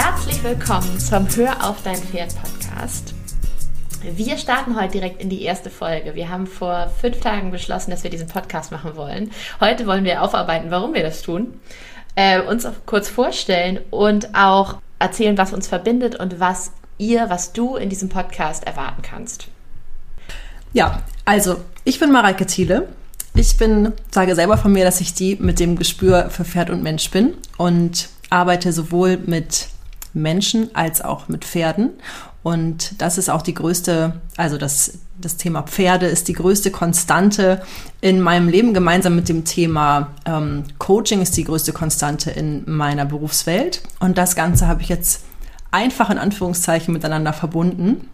[0.00, 3.14] Herzlich willkommen zum Hör auf dein Pferd Podcast.
[4.00, 6.14] Wir starten heute direkt in die erste Folge.
[6.14, 9.32] Wir haben vor fünf Tagen beschlossen, dass wir diesen Podcast machen wollen.
[9.58, 11.58] Heute wollen wir aufarbeiten, warum wir das tun,
[12.14, 17.74] äh, uns kurz vorstellen und auch erzählen, was uns verbindet und was ihr, was du
[17.74, 19.48] in diesem Podcast erwarten kannst.
[20.72, 22.86] Ja, also ich bin Mareike Thiele.
[23.34, 26.84] Ich bin, sage selber von mir, dass ich die mit dem Gespür für Pferd und
[26.84, 29.66] Mensch bin und arbeite sowohl mit
[30.14, 31.90] Menschen als auch mit Pferden.
[32.42, 37.62] Und das ist auch die größte, also das, das Thema Pferde ist die größte Konstante
[38.00, 38.74] in meinem Leben.
[38.74, 43.82] Gemeinsam mit dem Thema ähm, Coaching ist die größte Konstante in meiner Berufswelt.
[44.00, 45.24] Und das Ganze habe ich jetzt
[45.70, 48.08] einfach in Anführungszeichen miteinander verbunden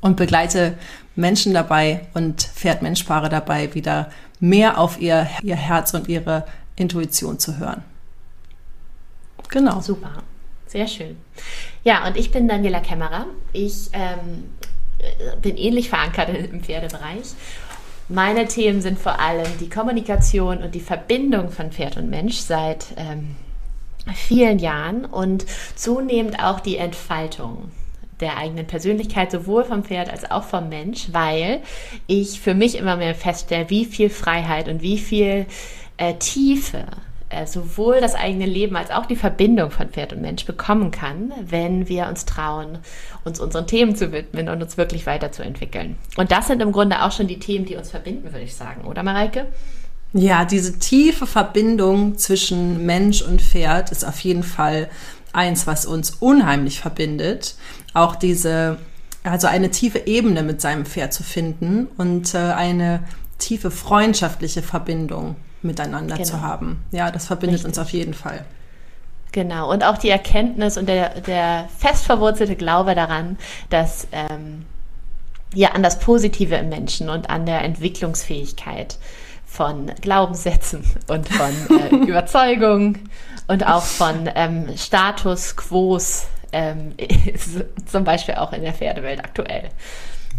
[0.00, 0.78] und begleite
[1.16, 6.44] Menschen dabei und Pferd-Mensch-Paare dabei, wieder mehr auf ihr, ihr Herz und ihre
[6.76, 7.82] Intuition zu hören.
[9.48, 9.80] Genau.
[9.80, 10.10] Super.
[10.66, 11.16] Sehr schön.
[11.84, 13.26] Ja, und ich bin Daniela Kämmerer.
[13.52, 14.50] Ich ähm,
[15.40, 17.34] bin ähnlich verankert im Pferdebereich.
[18.08, 22.88] Meine Themen sind vor allem die Kommunikation und die Verbindung von Pferd und Mensch seit
[22.96, 23.36] ähm,
[24.14, 27.70] vielen Jahren und zunehmend auch die Entfaltung
[28.20, 31.62] der eigenen Persönlichkeit, sowohl vom Pferd als auch vom Mensch, weil
[32.06, 35.46] ich für mich immer mehr feststelle, wie viel Freiheit und wie viel
[35.96, 36.84] äh, Tiefe
[37.34, 41.32] äh, sowohl das eigene Leben als auch die Verbindung von Pferd und Mensch bekommen kann,
[41.40, 42.78] wenn wir uns trauen,
[43.24, 45.96] uns unseren Themen zu widmen und uns wirklich weiterzuentwickeln.
[46.16, 48.84] Und das sind im Grunde auch schon die Themen, die uns verbinden, würde ich sagen,
[48.86, 49.46] oder Mareike?
[50.12, 54.88] Ja, diese tiefe Verbindung zwischen Mensch und Pferd ist auf jeden Fall
[55.32, 57.56] eins, was uns unheimlich verbindet.
[57.94, 58.78] Auch diese,
[59.24, 63.00] also eine tiefe Ebene mit seinem Pferd zu finden und äh, eine
[63.38, 65.34] tiefe freundschaftliche Verbindung
[65.64, 66.28] miteinander genau.
[66.28, 66.84] zu haben.
[66.92, 67.68] Ja, das verbindet Richtig.
[67.68, 68.44] uns auf jeden Fall.
[69.32, 73.36] Genau, und auch die Erkenntnis und der, der fest verwurzelte Glaube daran,
[73.68, 74.64] dass ähm,
[75.54, 78.96] ja an das Positive im Menschen und an der Entwicklungsfähigkeit
[79.44, 82.98] von Glaubenssätzen und von äh, Überzeugung
[83.48, 86.94] und auch von ähm, Status Quos, ähm,
[87.86, 89.70] zum Beispiel auch in der Pferdewelt aktuell.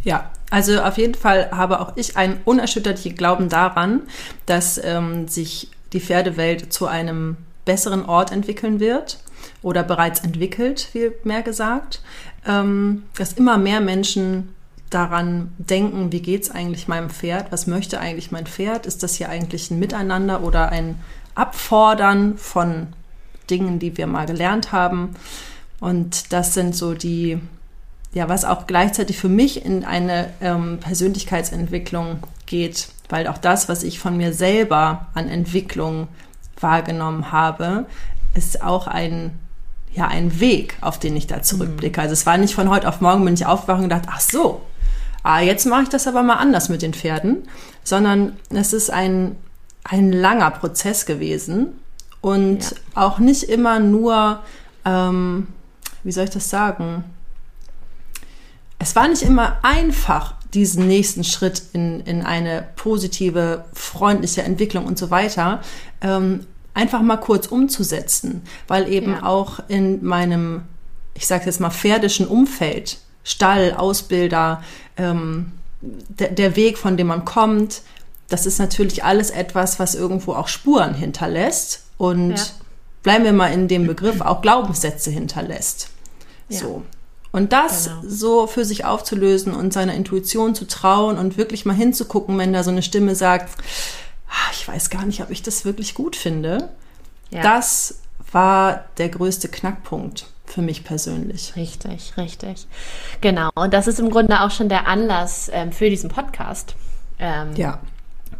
[0.05, 4.03] Ja, also auf jeden Fall habe auch ich einen unerschütterlichen Glauben daran,
[4.45, 9.17] dass ähm, sich die Pferdewelt zu einem besseren Ort entwickeln wird
[9.63, 12.03] oder bereits entwickelt, wie mehr gesagt,
[12.45, 14.53] ähm, dass immer mehr Menschen
[14.91, 19.15] daran denken, wie geht es eigentlich meinem Pferd, was möchte eigentlich mein Pferd, ist das
[19.15, 20.99] hier eigentlich ein Miteinander oder ein
[21.33, 22.87] Abfordern von
[23.49, 25.15] Dingen, die wir mal gelernt haben.
[25.79, 27.39] Und das sind so die
[28.15, 33.83] ja, was auch gleichzeitig für mich in eine ähm, Persönlichkeitsentwicklung geht, weil auch das, was
[33.83, 36.07] ich von mir selber an Entwicklung
[36.59, 37.85] wahrgenommen habe,
[38.33, 39.37] ist auch ein
[39.93, 41.99] ja ein Weg, auf den ich da zurückblicke.
[41.99, 42.03] Mhm.
[42.03, 44.61] Also es war nicht von heute auf morgen bin ich aufgewacht und gedacht, ach so,
[45.23, 47.47] ah, jetzt mache ich das aber mal anders mit den Pferden,
[47.83, 49.35] sondern es ist ein
[49.83, 51.79] ein langer Prozess gewesen
[52.21, 52.77] und ja.
[52.95, 54.39] auch nicht immer nur,
[54.83, 55.47] ähm,
[56.03, 57.03] wie soll ich das sagen?
[58.85, 64.99] Es war nicht immer einfach, diesen nächsten Schritt in, in eine positive, freundliche Entwicklung und
[64.99, 65.61] so weiter
[66.01, 69.23] ähm, einfach mal kurz umzusetzen, weil eben ja.
[69.23, 70.61] auch in meinem,
[71.15, 74.61] ich sage jetzt mal, pferdischen Umfeld, Stall, Ausbilder,
[74.97, 75.51] ähm,
[75.81, 77.81] der, der Weg, von dem man kommt,
[78.29, 82.45] das ist natürlich alles etwas, was irgendwo auch Spuren hinterlässt und ja.
[83.01, 85.89] bleiben wir mal in dem Begriff, auch Glaubenssätze hinterlässt.
[86.49, 86.59] Ja.
[86.59, 86.83] So.
[87.35, 88.01] Und das genau.
[88.07, 92.63] so für sich aufzulösen und seiner Intuition zu trauen und wirklich mal hinzugucken, wenn da
[92.63, 93.61] so eine Stimme sagt,
[94.29, 96.69] ah, ich weiß gar nicht, ob ich das wirklich gut finde.
[97.31, 97.41] Ja.
[97.41, 97.99] Das
[98.31, 101.57] war der größte Knackpunkt für mich persönlich.
[101.57, 102.67] Richtig, richtig.
[103.19, 103.49] Genau.
[103.53, 106.73] Und das ist im Grunde auch schon der Anlass ähm, für diesen Podcast.
[107.19, 107.81] Ähm, ja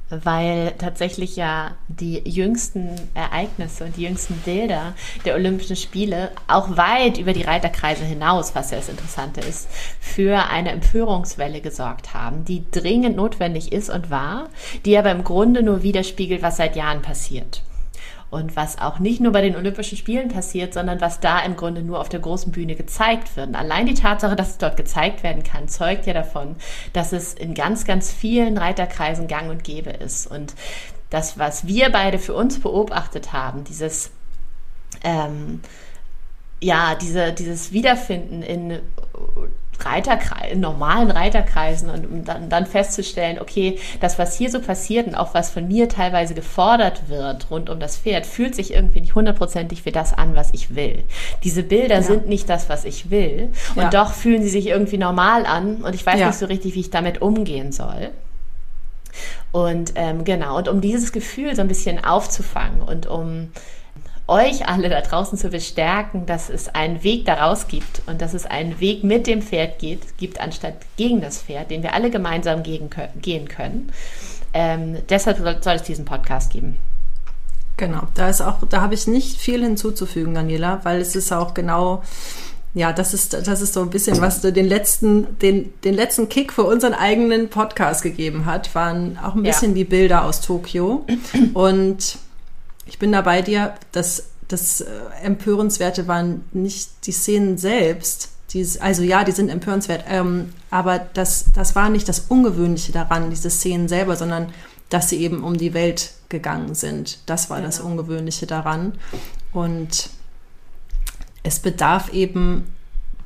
[0.09, 4.93] weil tatsächlich ja die jüngsten Ereignisse und die jüngsten Bilder
[5.25, 9.67] der Olympischen Spiele auch weit über die Reiterkreise hinaus, was ja das Interessante ist,
[9.99, 14.49] für eine Empörungswelle gesorgt haben, die dringend notwendig ist und war,
[14.85, 17.61] die aber im Grunde nur widerspiegelt, was seit Jahren passiert.
[18.35, 21.81] Und was auch nicht nur bei den Olympischen Spielen passiert, sondern was da im Grunde
[21.81, 23.47] nur auf der großen Bühne gezeigt wird.
[23.47, 26.57] Und allein die Tatsache, dass es dort gezeigt werden kann, zeugt ja davon,
[26.91, 30.27] dass es in ganz, ganz vielen Reiterkreisen gang und gäbe ist.
[30.27, 30.53] Und
[31.09, 34.11] das, was wir beide für uns beobachtet haben, dieses
[35.01, 35.61] ähm,
[36.61, 38.79] ja, diese, dieses Wiederfinden in
[39.79, 45.15] Reiterkreisen, normalen Reiterkreisen und um dann, dann festzustellen, okay, das, was hier so passiert und
[45.15, 49.15] auch was von mir teilweise gefordert wird rund um das Pferd, fühlt sich irgendwie nicht
[49.15, 51.03] hundertprozentig wie das an, was ich will.
[51.43, 52.03] Diese Bilder ja.
[52.03, 53.89] sind nicht das, was ich will und ja.
[53.89, 56.27] doch fühlen sie sich irgendwie normal an und ich weiß ja.
[56.27, 58.11] nicht so richtig, wie ich damit umgehen soll.
[59.51, 63.51] Und ähm, genau, und um dieses Gefühl so ein bisschen aufzufangen und um
[64.27, 68.45] euch alle da draußen zu bestärken, dass es einen Weg daraus gibt und dass es
[68.45, 72.63] einen Weg mit dem Pferd geht, gibt, anstatt gegen das Pferd, den wir alle gemeinsam
[72.63, 72.89] gegen,
[73.21, 73.91] gehen können.
[74.53, 76.77] Ähm, deshalb soll es diesen Podcast geben.
[77.77, 81.53] Genau, da ist auch, da habe ich nicht viel hinzuzufügen, Daniela, weil es ist auch
[81.53, 82.03] genau,
[82.73, 86.53] ja, das ist, das ist so ein bisschen, was den letzten, den, den letzten Kick
[86.53, 89.75] für unseren eigenen Podcast gegeben hat, waren auch ein bisschen ja.
[89.75, 91.05] die Bilder aus Tokio.
[91.53, 92.17] Und
[92.85, 94.89] ich bin da bei dir, dass das äh,
[95.23, 98.29] Empörenswerte waren nicht die Szenen selbst.
[98.51, 103.29] Die, also ja, die sind empörenswert, ähm, aber das, das war nicht das Ungewöhnliche daran,
[103.31, 104.53] diese Szenen selber, sondern
[104.89, 107.19] dass sie eben um die Welt gegangen sind.
[107.25, 107.67] Das war genau.
[107.67, 108.93] das Ungewöhnliche daran.
[109.51, 110.09] Und
[111.43, 112.71] es bedarf eben,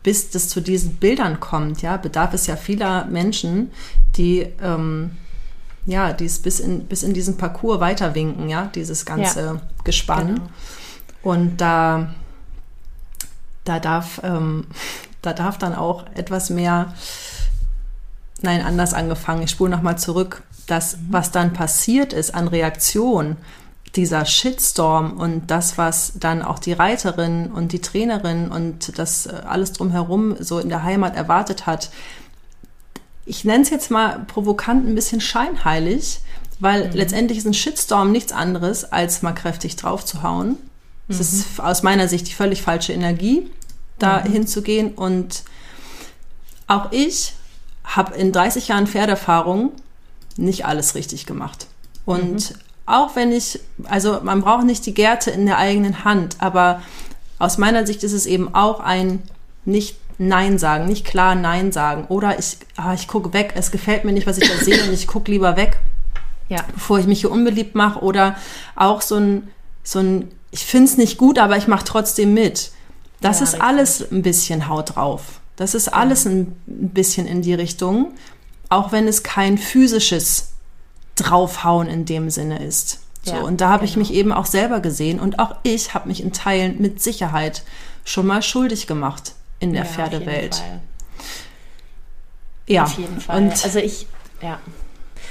[0.03, 3.71] bis das zu diesen Bildern kommt, ja, bedarf es ja vieler Menschen,
[4.15, 5.11] die ähm,
[5.89, 10.35] ja, die es bis in, bis in diesen Parcours weiterwinken, ja, dieses ganze ja, Gespann.
[10.35, 10.49] Genau.
[11.21, 12.13] Und da,
[13.63, 14.67] da darf, ähm,
[15.21, 16.93] da darf dann auch etwas mehr,
[18.41, 19.43] nein, anders angefangen.
[19.43, 20.43] Ich spule nochmal zurück.
[20.67, 21.07] Das, mhm.
[21.09, 23.37] was dann passiert ist an Reaktion,
[23.95, 29.41] dieser Shitstorm und das, was dann auch die Reiterin und die Trainerin und das äh,
[29.47, 31.89] alles drumherum so in der Heimat erwartet hat,
[33.29, 36.19] ich nenne es jetzt mal provokant ein bisschen scheinheilig,
[36.59, 36.93] weil mhm.
[36.95, 40.57] letztendlich ist ein Shitstorm nichts anderes, als mal kräftig draufzuhauen.
[41.07, 41.21] Es mhm.
[41.21, 43.47] ist aus meiner Sicht die völlig falsche Energie,
[43.99, 44.31] da mhm.
[44.31, 44.95] hinzugehen.
[44.95, 45.43] Und
[46.65, 47.33] auch ich
[47.83, 49.73] habe in 30 Jahren Pferderfahrung
[50.35, 51.67] nicht alles richtig gemacht.
[52.05, 52.55] Und mhm.
[52.87, 56.81] auch wenn ich, also man braucht nicht die Gärte in der eigenen Hand, aber
[57.37, 59.21] aus meiner Sicht ist es eben auch ein
[59.65, 62.05] nicht Nein sagen, nicht klar Nein sagen.
[62.09, 64.93] Oder ich, ah, ich gucke weg, es gefällt mir nicht, was ich da sehe und
[64.93, 65.79] ich gucke lieber weg,
[66.49, 66.59] ja.
[66.73, 68.01] bevor ich mich hier unbeliebt mache.
[68.01, 68.35] Oder
[68.75, 69.47] auch so ein,
[69.81, 72.71] so ein ich finde es nicht gut, aber ich mache trotzdem mit.
[73.21, 73.63] Das ja, ist richtig.
[73.63, 75.39] alles ein bisschen Haut drauf.
[75.55, 78.13] Das ist alles ein bisschen in die Richtung,
[78.67, 80.51] auch wenn es kein physisches
[81.15, 82.99] Draufhauen in dem Sinne ist.
[83.23, 83.89] So, ja, und da habe genau.
[83.89, 87.63] ich mich eben auch selber gesehen und auch ich habe mich in Teilen mit Sicherheit
[88.03, 90.61] schon mal schuldig gemacht in der ja, Pferdewelt.
[92.67, 93.37] Ja, auf jeden Fall.
[93.37, 94.07] Und also ich,
[94.41, 94.59] ja.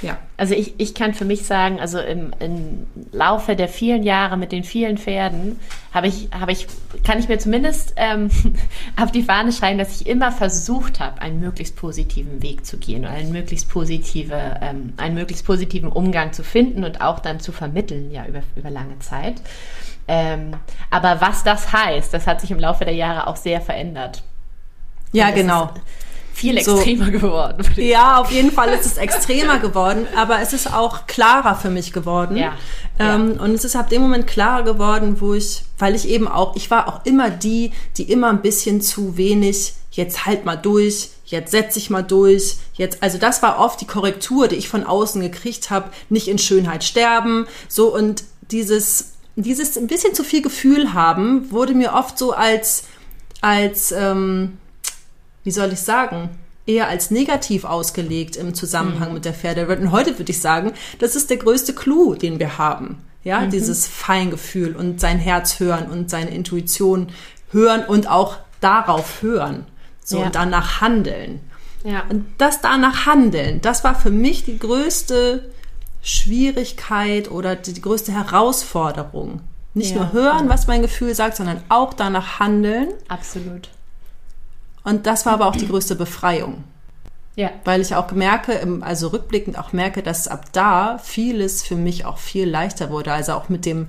[0.01, 0.17] Ja.
[0.37, 4.51] Also ich, ich kann für mich sagen, also im, im Laufe der vielen Jahre mit
[4.51, 5.59] den vielen Pferden
[5.93, 6.67] habe ich, habe ich,
[7.03, 8.29] kann ich mir zumindest ähm,
[9.01, 13.05] auf die Fahne schreiben, dass ich immer versucht habe, einen möglichst positiven Weg zu gehen
[13.05, 17.51] und einen möglichst positive, ähm, einen möglichst positiven Umgang zu finden und auch dann zu
[17.51, 19.41] vermitteln, ja, über, über lange Zeit.
[20.07, 20.53] Ähm,
[20.89, 24.23] aber was das heißt, das hat sich im Laufe der Jahre auch sehr verändert.
[25.11, 25.71] Ja, genau.
[26.33, 27.11] Viel extremer so.
[27.11, 27.65] geworden.
[27.75, 31.91] Ja, auf jeden Fall ist es extremer geworden, aber es ist auch klarer für mich
[31.91, 32.37] geworden.
[32.37, 32.53] Ja.
[32.97, 33.43] Ähm, ja.
[33.43, 36.71] Und es ist ab dem Moment klarer geworden, wo ich, weil ich eben auch, ich
[36.71, 41.51] war auch immer die, die immer ein bisschen zu wenig, jetzt halt mal durch, jetzt
[41.51, 45.21] setze ich mal durch, jetzt, also das war oft die Korrektur, die ich von außen
[45.21, 50.93] gekriegt habe, nicht in Schönheit sterben, so und dieses, dieses ein bisschen zu viel Gefühl
[50.93, 52.83] haben, wurde mir oft so als,
[53.41, 54.57] als, ähm,
[55.49, 56.29] wie soll ich sagen,
[56.67, 59.13] eher als negativ ausgelegt im Zusammenhang mhm.
[59.15, 59.79] mit der Pferdewelt.
[59.79, 63.01] Und heute würde ich sagen, das ist der größte Clou, den wir haben.
[63.23, 63.49] Ja, mhm.
[63.49, 67.07] dieses Feingefühl und sein Herz hören und seine Intuition
[67.51, 69.65] hören und auch darauf hören.
[70.03, 70.27] So, ja.
[70.27, 71.39] und danach handeln.
[71.83, 72.03] Ja.
[72.07, 75.49] Und das danach handeln, das war für mich die größte
[76.03, 79.41] Schwierigkeit oder die größte Herausforderung.
[79.73, 82.89] Nicht ja, nur hören, was mein Gefühl sagt, sondern auch danach handeln.
[83.07, 83.69] Absolut.
[84.83, 86.63] Und das war aber auch die größte Befreiung.
[87.35, 87.51] Ja.
[87.63, 92.17] Weil ich auch merke, also rückblickend auch merke, dass ab da vieles für mich auch
[92.17, 93.13] viel leichter wurde.
[93.13, 93.87] Also auch mit dem,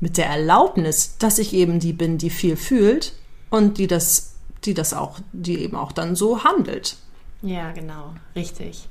[0.00, 3.12] mit der Erlaubnis, dass ich eben die bin, die viel fühlt
[3.50, 6.96] und die das, die das auch, die eben auch dann so handelt.
[7.42, 8.14] Ja, genau.
[8.34, 8.88] Richtig.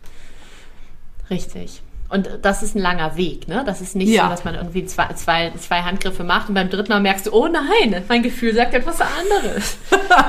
[1.30, 1.82] Richtig.
[2.10, 3.64] Und das ist ein langer Weg, ne?
[3.66, 4.24] Das ist nicht ja.
[4.24, 7.34] so, dass man irgendwie zwei, zwei, zwei Handgriffe macht und beim dritten Mal merkst du,
[7.34, 9.78] oh nein, mein Gefühl sagt etwas anderes.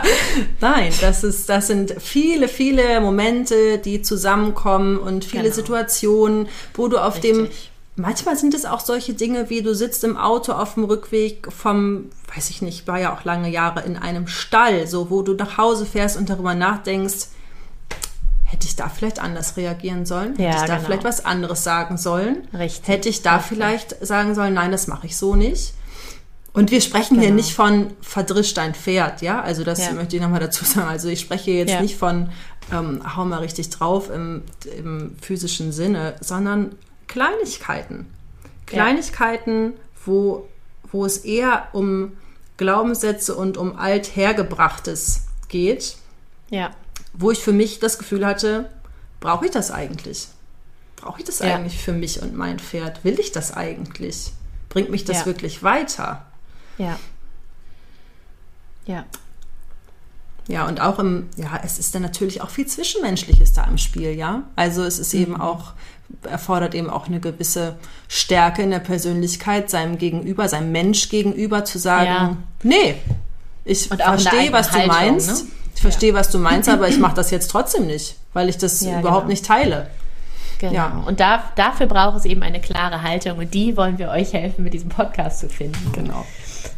[0.60, 5.54] nein, das ist, das sind viele, viele Momente, die zusammenkommen und viele genau.
[5.54, 7.32] Situationen, wo du auf Richtig.
[7.32, 7.48] dem
[8.00, 12.10] Manchmal sind es auch solche Dinge, wie du sitzt im Auto auf dem Rückweg vom,
[12.32, 15.58] weiß ich nicht, war ja auch lange Jahre in einem Stall, so wo du nach
[15.58, 17.26] Hause fährst und darüber nachdenkst,
[18.50, 20.30] hätte ich da vielleicht anders reagieren sollen?
[20.30, 20.86] Hätte ja, ich da genau.
[20.86, 22.48] vielleicht was anderes sagen sollen?
[22.54, 22.88] Richtig.
[22.88, 23.48] Hätte ich da Richtig.
[23.48, 25.74] vielleicht sagen sollen, nein, das mache ich so nicht?
[26.54, 27.26] Und wir sprechen genau.
[27.26, 29.42] hier nicht von verdrischt ein Pferd, ja?
[29.42, 29.92] Also das ja.
[29.92, 30.88] möchte ich nochmal dazu sagen.
[30.88, 31.82] Also ich spreche jetzt ja.
[31.82, 32.30] nicht von
[32.72, 34.42] ähm, hau mal richtig drauf im,
[34.76, 36.74] im physischen Sinne, sondern
[37.06, 38.06] Kleinigkeiten.
[38.64, 39.74] Kleinigkeiten,
[40.06, 40.48] wo,
[40.90, 42.16] wo es eher um
[42.56, 45.96] Glaubenssätze und um Althergebrachtes geht.
[46.48, 46.70] Ja.
[47.18, 48.70] Wo ich für mich das Gefühl hatte,
[49.20, 50.28] brauche ich das eigentlich?
[50.96, 51.54] Brauche ich das ja.
[51.54, 53.04] eigentlich für mich und mein Pferd?
[53.04, 54.32] Will ich das eigentlich?
[54.68, 55.26] Bringt mich das ja.
[55.26, 56.26] wirklich weiter?
[56.78, 56.98] Ja.
[58.86, 59.04] Ja.
[60.48, 64.12] Ja, und auch im, ja, es ist dann natürlich auch viel Zwischenmenschliches da im Spiel,
[64.12, 64.44] ja.
[64.56, 65.20] Also es ist mhm.
[65.20, 65.74] eben auch,
[66.22, 67.76] erfordert eben auch eine gewisse
[68.08, 72.36] Stärke in der Persönlichkeit, seinem Gegenüber, seinem Mensch gegenüber zu sagen, ja.
[72.62, 72.94] nee,
[73.66, 75.44] ich verstehe, was du meinst.
[75.44, 75.50] Ne?
[75.78, 76.18] Ich verstehe, ja.
[76.18, 79.26] was du meinst, aber ich mache das jetzt trotzdem nicht, weil ich das ja, überhaupt
[79.26, 79.30] genau.
[79.30, 79.86] nicht teile.
[80.58, 80.72] Genau.
[80.72, 81.04] Ja.
[81.06, 84.64] Und da, dafür braucht es eben eine klare Haltung und die wollen wir euch helfen,
[84.64, 85.92] mit diesem Podcast zu finden.
[85.92, 86.26] Genau.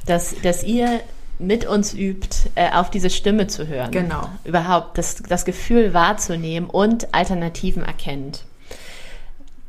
[0.05, 1.01] Dass, dass ihr
[1.39, 3.91] mit uns übt, äh, auf diese Stimme zu hören.
[3.91, 4.29] Genau.
[4.45, 8.45] Überhaupt das, das Gefühl wahrzunehmen und Alternativen erkennt.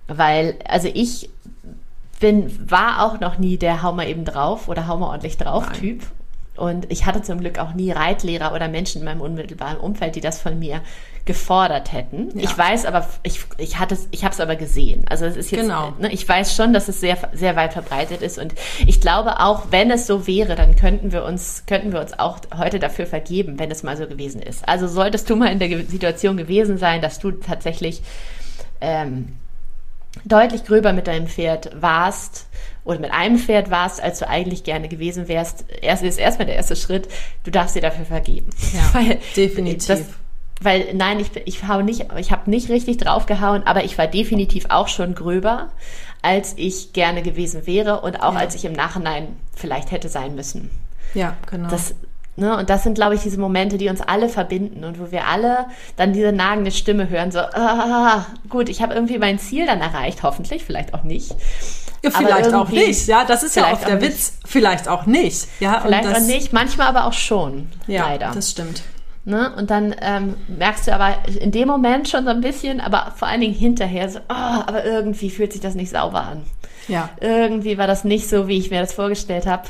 [0.10, 1.30] Weil, also ich
[2.20, 5.68] bin, war auch noch nie der Hau mal eben drauf oder Hau mal ordentlich drauf
[5.68, 5.80] Nein.
[5.80, 6.04] Typ.
[6.62, 10.22] Und ich hatte zum Glück auch nie Reitlehrer oder Menschen in meinem unmittelbaren Umfeld, die
[10.22, 10.82] das von mir
[11.26, 12.38] gefordert hätten.
[12.38, 12.44] Ja.
[12.44, 15.04] Ich weiß aber, ich, ich hatte es, ich habe es aber gesehen.
[15.10, 15.96] Also es ist jetzt, genau.
[15.98, 18.54] ne, ich weiß schon, dass es sehr, sehr weit verbreitet ist und
[18.86, 22.38] ich glaube auch, wenn es so wäre, dann könnten wir uns, könnten wir uns auch
[22.56, 24.70] heute dafür vergeben, wenn es mal so gewesen ist.
[24.70, 28.04] Also solltest du mal in der Situation gewesen sein, dass du tatsächlich
[28.82, 29.30] ähm,
[30.26, 32.46] deutlich gröber mit deinem Pferd warst
[32.84, 36.56] oder mit einem Pferd warst, als du eigentlich gerne gewesen wärst, erst ist erstmal der
[36.56, 37.08] erste Schritt,
[37.44, 38.50] du darfst dir dafür vergeben.
[38.74, 39.88] Ja, Weil definitiv.
[39.88, 40.02] Das,
[40.64, 44.66] weil nein, ich, ich hau nicht, ich habe nicht richtig draufgehauen, aber ich war definitiv
[44.70, 45.70] auch schon gröber,
[46.22, 48.40] als ich gerne gewesen wäre und auch ja.
[48.40, 50.70] als ich im Nachhinein vielleicht hätte sein müssen.
[51.16, 51.68] Ja, genau.
[51.68, 51.96] Das,
[52.36, 55.26] ne, und das sind, glaube ich, diese Momente, die uns alle verbinden und wo wir
[55.28, 59.82] alle dann diese nagende Stimme hören, so, ah, gut, ich habe irgendwie mein Ziel dann
[59.82, 61.36] erreicht, hoffentlich, vielleicht auch nicht.
[62.04, 64.34] Ja, vielleicht auch nicht, ja, das ist ja auch der Witz.
[64.46, 65.82] Vielleicht auch nicht, ja.
[65.82, 68.32] Vielleicht das, auch nicht, manchmal aber auch schon, ja, leider.
[68.34, 68.82] das stimmt.
[69.24, 69.54] Ne?
[69.56, 73.28] Und dann ähm, merkst du aber in dem Moment schon so ein bisschen, aber vor
[73.28, 76.44] allen Dingen hinterher so, oh, aber irgendwie fühlt sich das nicht sauber an.
[76.88, 77.10] Ja.
[77.20, 79.70] Irgendwie war das nicht so, wie ich mir das vorgestellt habe.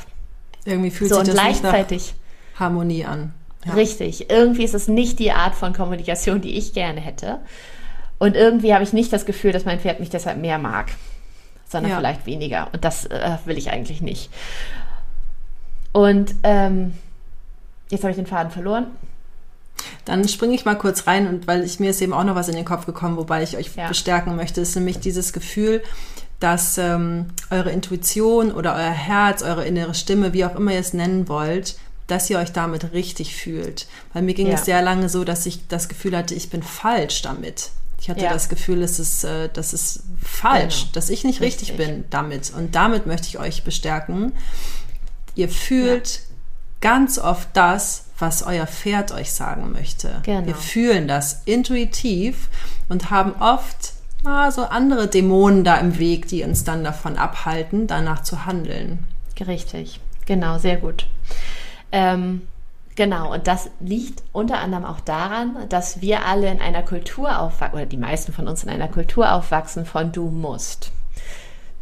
[0.63, 2.15] Irgendwie fühlt so, sich das gleichzeitig nicht
[2.53, 3.33] nach Harmonie an.
[3.65, 3.73] Ja.
[3.73, 4.29] Richtig.
[4.29, 7.39] Irgendwie ist es nicht die Art von Kommunikation, die ich gerne hätte.
[8.19, 10.91] Und irgendwie habe ich nicht das Gefühl, dass mein Pferd mich deshalb mehr mag,
[11.71, 11.97] sondern ja.
[11.97, 12.67] vielleicht weniger.
[12.73, 14.29] Und das äh, will ich eigentlich nicht.
[15.93, 16.93] Und ähm,
[17.89, 18.87] jetzt habe ich den Faden verloren.
[20.05, 22.49] Dann springe ich mal kurz rein und weil ich mir ist eben auch noch was
[22.49, 23.87] in den Kopf gekommen, wobei ich euch ja.
[23.87, 25.81] bestärken möchte, ist nämlich dieses Gefühl,
[26.39, 30.93] dass ähm, eure Intuition oder euer Herz, eure innere Stimme, wie auch immer ihr es
[30.93, 33.87] nennen wollt, dass ihr euch damit richtig fühlt.
[34.13, 34.53] Weil mir ging ja.
[34.53, 37.71] es sehr lange so, dass ich das Gefühl hatte, ich bin falsch damit.
[38.01, 38.33] Ich hatte ja.
[38.33, 40.91] das Gefühl, es ist, äh, das ist falsch, genau.
[40.93, 41.69] dass ich nicht richtig.
[41.69, 41.85] richtig.
[41.85, 42.51] bin damit.
[42.51, 44.33] Und damit möchte ich euch bestärken.
[45.35, 46.21] Ihr fühlt ja.
[46.81, 50.19] ganz oft das, was euer Pferd euch sagen möchte.
[50.23, 50.47] Genau.
[50.47, 52.49] Wir fühlen das intuitiv
[52.89, 53.93] und haben oft
[54.23, 59.05] ah, so andere Dämonen da im Weg, die uns dann davon abhalten, danach zu handeln.
[59.39, 61.05] Richtig, genau, sehr gut.
[61.91, 62.47] Ähm,
[63.03, 67.75] genau, und das liegt unter anderem auch daran, dass wir alle in einer Kultur aufwachsen,
[67.75, 70.91] oder die meisten von uns in einer Kultur aufwachsen von du musst.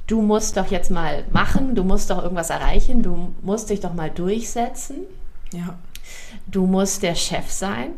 [0.07, 3.93] Du musst doch jetzt mal machen, du musst doch irgendwas erreichen, du musst dich doch
[3.93, 4.97] mal durchsetzen.
[5.53, 5.75] Ja
[6.47, 7.91] du musst der Chef sein.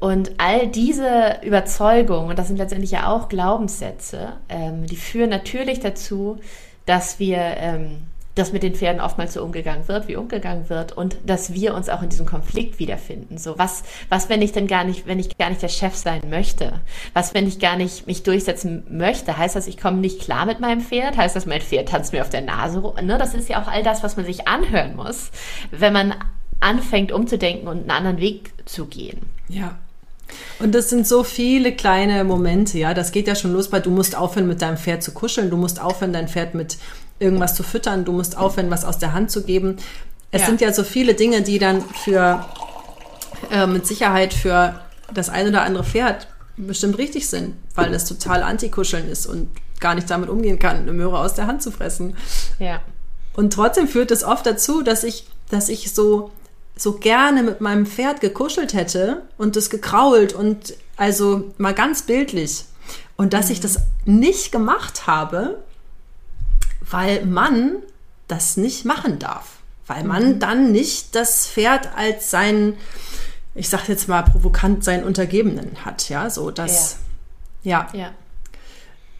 [0.00, 5.80] Und all diese Überzeugungen, und das sind letztendlich ja auch Glaubenssätze, ähm, die führen natürlich
[5.80, 6.38] dazu,
[6.86, 8.04] dass wir, ähm,
[8.38, 11.88] dass mit den Pferden oftmals so umgegangen wird, wie umgegangen wird, und dass wir uns
[11.88, 13.38] auch in diesem Konflikt wiederfinden.
[13.38, 16.22] So, was, was, wenn ich denn gar nicht, wenn ich gar nicht der Chef sein
[16.30, 16.80] möchte?
[17.14, 19.36] Was, wenn ich gar nicht mich durchsetzen möchte?
[19.36, 21.16] Heißt das, ich komme nicht klar mit meinem Pferd?
[21.16, 22.80] Heißt das, mein Pferd tanzt mir auf der Nase?
[23.02, 23.18] Ne?
[23.18, 25.30] Das ist ja auch all das, was man sich anhören muss,
[25.70, 26.14] wenn man
[26.60, 29.20] anfängt umzudenken und einen anderen Weg zu gehen.
[29.48, 29.78] Ja.
[30.58, 32.94] Und das sind so viele kleine Momente, ja.
[32.94, 35.56] Das geht ja schon los bei, du musst aufhören, mit deinem Pferd zu kuscheln, du
[35.56, 36.76] musst aufhören, dein Pferd mit
[37.18, 39.76] irgendwas zu füttern, du musst aufhören, was aus der Hand zu geben.
[40.30, 40.46] Es ja.
[40.46, 42.44] sind ja so viele Dinge, die dann für
[43.50, 44.80] äh, mit Sicherheit für
[45.12, 49.48] das ein oder andere Pferd bestimmt richtig sind, weil es total Antikuscheln ist und
[49.80, 52.16] gar nicht damit umgehen kann, eine Möhre aus der Hand zu fressen.
[52.58, 52.80] Ja.
[53.34, 56.32] Und trotzdem führt es oft dazu, dass ich, dass ich so,
[56.76, 62.64] so gerne mit meinem Pferd gekuschelt hätte und es gekrault und also mal ganz bildlich.
[63.16, 63.52] Und dass mhm.
[63.52, 65.62] ich das nicht gemacht habe,
[66.90, 67.76] weil man
[68.28, 69.58] das nicht machen darf.
[69.86, 70.38] Weil man mhm.
[70.38, 72.74] dann nicht das Pferd als sein,
[73.54, 76.08] ich sag jetzt mal provokant, seinen Untergebenen hat.
[76.10, 76.98] Ja, so das,
[77.62, 77.88] ja.
[77.92, 78.00] ja.
[78.00, 78.10] ja.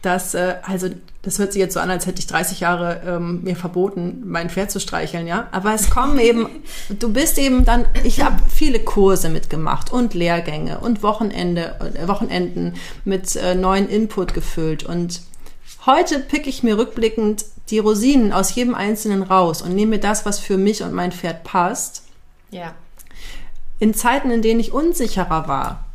[0.01, 0.89] Das, äh, also,
[1.23, 4.49] das hört sich jetzt so an, als hätte ich 30 Jahre ähm, mir verboten, mein
[4.49, 5.49] Pferd zu streicheln, ja.
[5.51, 6.47] Aber es kommen eben,
[6.87, 12.75] du bist eben dann, ich habe viele Kurse mitgemacht und Lehrgänge und Wochenende, äh, Wochenenden
[13.03, 14.83] mit äh, neuen Input gefüllt.
[14.83, 15.21] Und
[15.85, 20.25] heute pick ich mir rückblickend die Rosinen aus jedem Einzelnen raus und nehme mir das,
[20.25, 22.03] was für mich und mein Pferd passt.
[22.51, 22.73] Ja.
[23.79, 25.85] In Zeiten, in denen ich unsicherer war,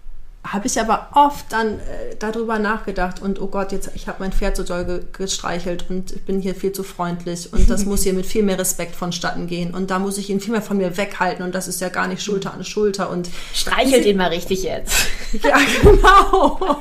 [0.45, 4.33] habe ich aber oft dann äh, darüber nachgedacht und oh Gott, jetzt ich habe mein
[4.33, 8.03] Pferd so doll ge gestreichelt und ich bin hier viel zu freundlich und das muss
[8.03, 10.77] hier mit viel mehr Respekt vonstatten gehen und da muss ich ihn viel mehr von
[10.77, 14.29] mir weghalten und das ist ja gar nicht Schulter an Schulter und streichelt ihn mal
[14.29, 14.95] richtig jetzt.
[15.43, 16.59] Ja, genau.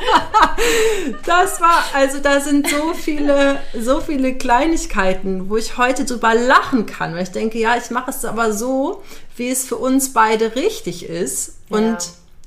[1.25, 6.85] Das war also da sind so viele so viele Kleinigkeiten, wo ich heute drüber lachen
[6.85, 9.01] kann, weil ich denke, ja, ich mache es aber so,
[9.35, 11.97] wie es für uns beide richtig ist und ja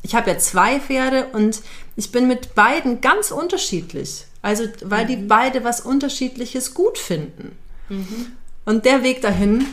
[0.07, 1.63] ich habe ja zwei Pferde und
[1.97, 4.25] ich bin mit beiden ganz unterschiedlich.
[4.41, 5.09] Also, weil mhm.
[5.09, 7.59] die beide was Unterschiedliches gut finden.
[7.89, 8.33] Mhm.
[8.65, 9.67] Und der Weg dahin,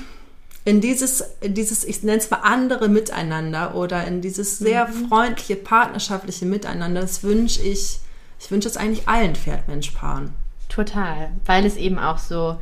[0.65, 5.07] in dieses, in dieses, ich nenne es mal andere Miteinander oder in dieses sehr mhm.
[5.07, 7.99] freundliche, partnerschaftliche Miteinander, das wünsche ich,
[8.39, 10.33] ich wünsche es eigentlich allen Pferdmenschpaaren.
[10.67, 12.57] Total, weil es eben auch so,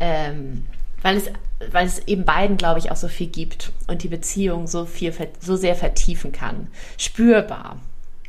[0.00, 0.64] ähm,
[1.02, 1.24] weil es
[1.70, 5.14] weil es eben beiden, glaube ich, auch so viel gibt und die Beziehung so viel,
[5.40, 6.68] so sehr vertiefen kann.
[6.96, 7.76] Spürbar.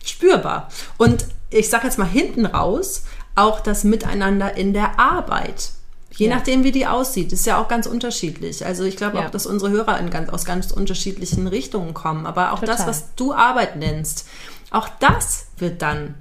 [0.03, 0.69] Spürbar.
[0.97, 3.03] Und ich sage jetzt mal hinten raus,
[3.35, 5.71] auch das Miteinander in der Arbeit.
[6.15, 6.35] Je ja.
[6.35, 8.65] nachdem, wie die aussieht, ist ja auch ganz unterschiedlich.
[8.65, 9.25] Also ich glaube ja.
[9.25, 12.27] auch, dass unsere Hörer ganz, aus ganz unterschiedlichen Richtungen kommen.
[12.27, 12.75] Aber auch Total.
[12.75, 14.27] das, was du Arbeit nennst,
[14.69, 16.15] auch das wird dann,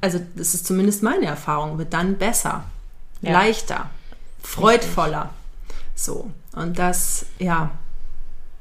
[0.00, 2.64] also das ist zumindest meine Erfahrung, wird dann besser,
[3.22, 3.32] ja.
[3.32, 3.88] leichter,
[4.42, 5.22] freudvoller.
[5.22, 5.43] Richtig.
[5.94, 6.30] So.
[6.54, 7.70] Und das, ja,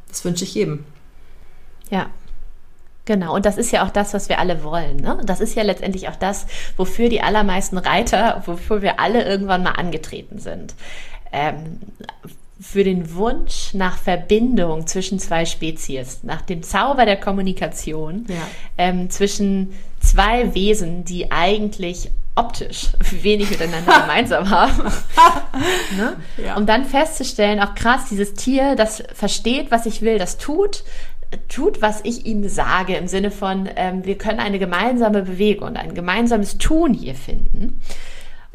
[0.08, 0.86] das wünsche ich jedem.
[1.90, 2.10] Ja.
[3.06, 4.96] Genau, und das ist ja auch das, was wir alle wollen.
[4.98, 5.20] Ne?
[5.26, 6.46] Das ist ja letztendlich auch das,
[6.78, 10.74] wofür die allermeisten Reiter, wofür wir alle irgendwann mal angetreten sind.
[11.34, 11.80] Ähm,
[12.62, 18.36] für den Wunsch nach Verbindung zwischen zwei Spezies, nach dem Zauber der Kommunikation ja.
[18.78, 19.74] ähm, zwischen
[20.14, 22.90] zwei Wesen, die eigentlich optisch
[23.22, 24.84] wenig miteinander gemeinsam haben.
[25.98, 26.16] ne?
[26.38, 26.56] ja.
[26.56, 30.84] Um dann festzustellen, auch krass, dieses Tier, das versteht, was ich will, das tut,
[31.48, 35.78] tut, was ich ihm sage, im Sinne von, ähm, wir können eine gemeinsame Bewegung und
[35.78, 37.82] ein gemeinsames Tun hier finden.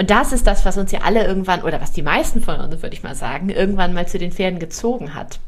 [0.00, 2.82] Und das ist das, was uns ja alle irgendwann, oder was die meisten von uns,
[2.82, 5.40] würde ich mal sagen, irgendwann mal zu den Pferden gezogen hat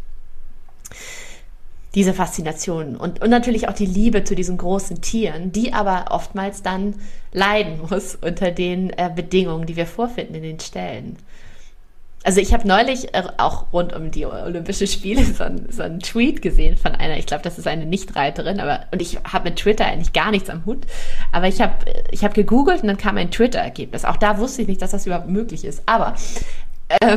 [1.95, 6.63] diese Faszination und, und natürlich auch die Liebe zu diesen großen Tieren, die aber oftmals
[6.63, 6.95] dann
[7.33, 11.17] leiden muss unter den äh, Bedingungen, die wir vorfinden in den Ställen.
[12.23, 16.01] Also ich habe neulich äh, auch rund um die Olympischen Spiele so, ein, so einen
[16.01, 19.59] Tweet gesehen von einer, ich glaube, das ist eine Nichtreiterin, aber und ich habe mit
[19.59, 20.87] Twitter eigentlich gar nichts am Hut,
[21.33, 21.75] aber ich habe
[22.11, 24.05] ich hab gegoogelt und dann kam ein Twitter-Ergebnis.
[24.05, 25.83] Auch da wusste ich nicht, dass das überhaupt möglich ist.
[25.87, 26.15] Aber
[26.89, 27.17] äh,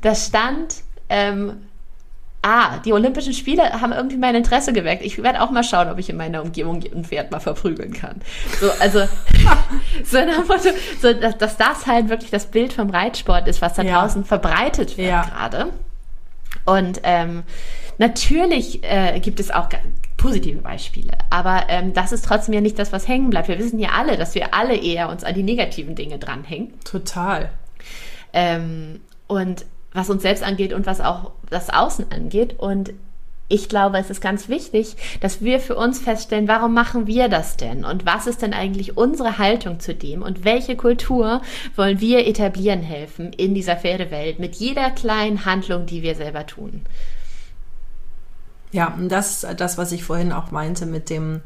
[0.00, 0.76] da stand
[1.10, 1.67] ähm,
[2.48, 5.04] ah, die Olympischen Spiele haben irgendwie mein Interesse geweckt.
[5.04, 8.20] Ich werde auch mal schauen, ob ich in meiner Umgebung ein Pferd mal verprügeln kann.
[8.60, 9.00] So, also,
[10.04, 13.82] so Motto, so, dass, dass, das halt wirklich das Bild vom Reitsport ist, was da
[13.82, 14.00] ja.
[14.00, 15.22] draußen verbreitet wird ja.
[15.22, 15.72] gerade.
[16.64, 17.42] Und ähm,
[17.98, 19.68] natürlich äh, gibt es auch
[20.16, 23.48] positive Beispiele, aber ähm, das ist trotzdem ja nicht das, was hängen bleibt.
[23.48, 26.72] Wir wissen ja alle, dass wir alle eher uns an die negativen Dinge dranhängen.
[26.84, 27.50] Total.
[28.32, 32.58] Ähm, und was uns selbst angeht und was auch das Außen angeht.
[32.58, 32.92] Und
[33.48, 37.56] ich glaube, es ist ganz wichtig, dass wir für uns feststellen, warum machen wir das
[37.56, 37.84] denn?
[37.84, 40.22] Und was ist denn eigentlich unsere Haltung zu dem?
[40.22, 41.40] Und welche Kultur
[41.74, 46.82] wollen wir etablieren helfen in dieser Pferdewelt mit jeder kleinen Handlung, die wir selber tun?
[48.70, 51.40] Ja, und das ist das, was ich vorhin auch meinte mit dem,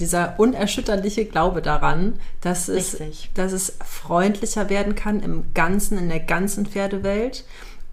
[0.00, 2.98] dieser unerschütterliche Glaube daran, dass es,
[3.34, 7.44] dass es freundlicher werden kann im Ganzen, in der ganzen Pferdewelt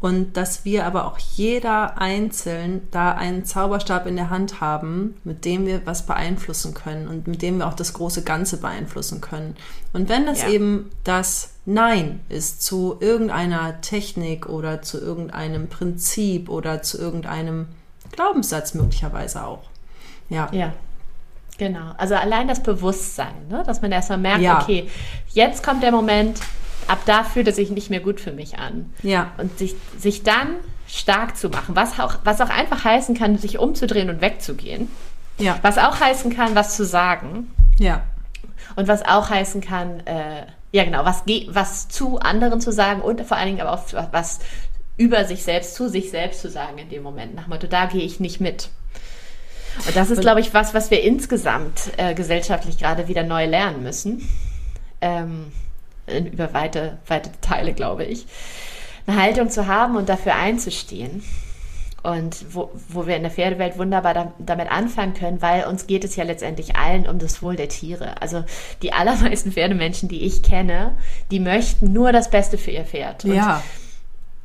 [0.04, 5.46] und dass wir aber auch jeder einzeln da einen Zauberstab in der Hand haben, mit
[5.46, 9.56] dem wir was beeinflussen können und mit dem wir auch das große Ganze beeinflussen können.
[9.94, 10.50] Und wenn das ja.
[10.50, 17.68] eben das Nein ist zu irgendeiner Technik oder zu irgendeinem Prinzip oder zu irgendeinem
[18.12, 19.63] Glaubenssatz möglicherweise auch.
[20.28, 20.50] Ja.
[20.52, 20.74] Ja.
[21.58, 21.94] Genau.
[21.98, 23.63] Also allein das Bewusstsein, ne?
[23.66, 24.62] dass man erstmal merkt, ja.
[24.62, 24.89] okay,
[25.30, 26.42] jetzt kommt der Moment,
[26.89, 28.93] ab da fühlt es sich nicht mehr gut für mich an.
[29.02, 29.32] Ja.
[29.38, 30.56] Und sich, sich dann
[30.88, 34.89] stark zu machen, was auch, was auch einfach heißen kann, sich umzudrehen und wegzugehen.
[35.38, 35.58] Ja.
[35.62, 37.52] Was auch heißen kann, was zu sagen.
[37.80, 38.04] Ja.
[38.76, 43.22] Und was auch heißen kann, äh, ja genau, was, was zu anderen zu sagen und
[43.22, 44.39] vor allen Dingen aber auch was
[44.98, 47.36] über sich selbst, zu sich selbst zu sagen in dem Moment.
[47.36, 48.69] Nach Motto, da gehe ich nicht mit.
[49.88, 53.82] Und das ist, glaube ich, was, was wir insgesamt äh, gesellschaftlich gerade wieder neu lernen
[53.82, 54.30] müssen.
[55.02, 55.52] Ähm,
[56.08, 58.26] über weite, weite Teile, glaube ich,
[59.08, 61.24] eine Haltung zu haben und dafür einzustehen.
[62.04, 66.04] Und wo, wo wir in der Pferdewelt wunderbar da, damit anfangen können, weil uns geht
[66.04, 68.22] es ja letztendlich allen um das Wohl der Tiere.
[68.22, 68.44] Also
[68.82, 70.98] die allermeisten Pferdemenschen, die ich kenne,
[71.32, 73.24] die möchten nur das Beste für ihr Pferd.
[73.24, 73.63] Und, ja.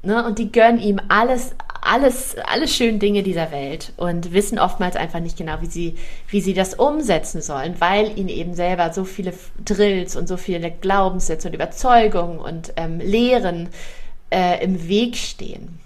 [0.09, 4.97] Ne, und die gönnen ihm alles, alles, alle schönen Dinge dieser Welt und wissen oftmals
[4.97, 5.97] einfach nicht genau, wie sie,
[6.29, 9.35] wie sie das umsetzen sollen, weil ihnen eben selber so viele
[9.67, 13.69] Drills und so viele Glaubenssätze und Überzeugungen und ähm, Lehren
[14.31, 15.79] äh, im Weg stehen.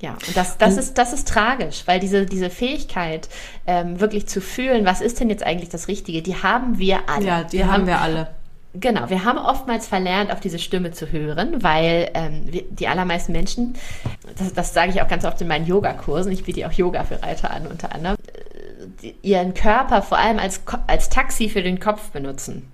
[0.00, 3.30] Ja, und das, das, ist, das ist tragisch, weil diese, diese Fähigkeit,
[3.66, 7.26] ähm, wirklich zu fühlen, was ist denn jetzt eigentlich das Richtige, die haben wir alle.
[7.26, 8.28] Ja, die wir haben wir alle.
[8.76, 13.74] Genau, wir haben oftmals verlernt, auf diese Stimme zu hören, weil ähm, die allermeisten Menschen,
[14.36, 17.22] das, das sage ich auch ganz oft in meinen Yogakursen, ich biete auch Yoga für
[17.22, 18.16] Reiter an unter anderem,
[19.00, 22.68] die, ihren Körper vor allem als, als Taxi für den Kopf benutzen.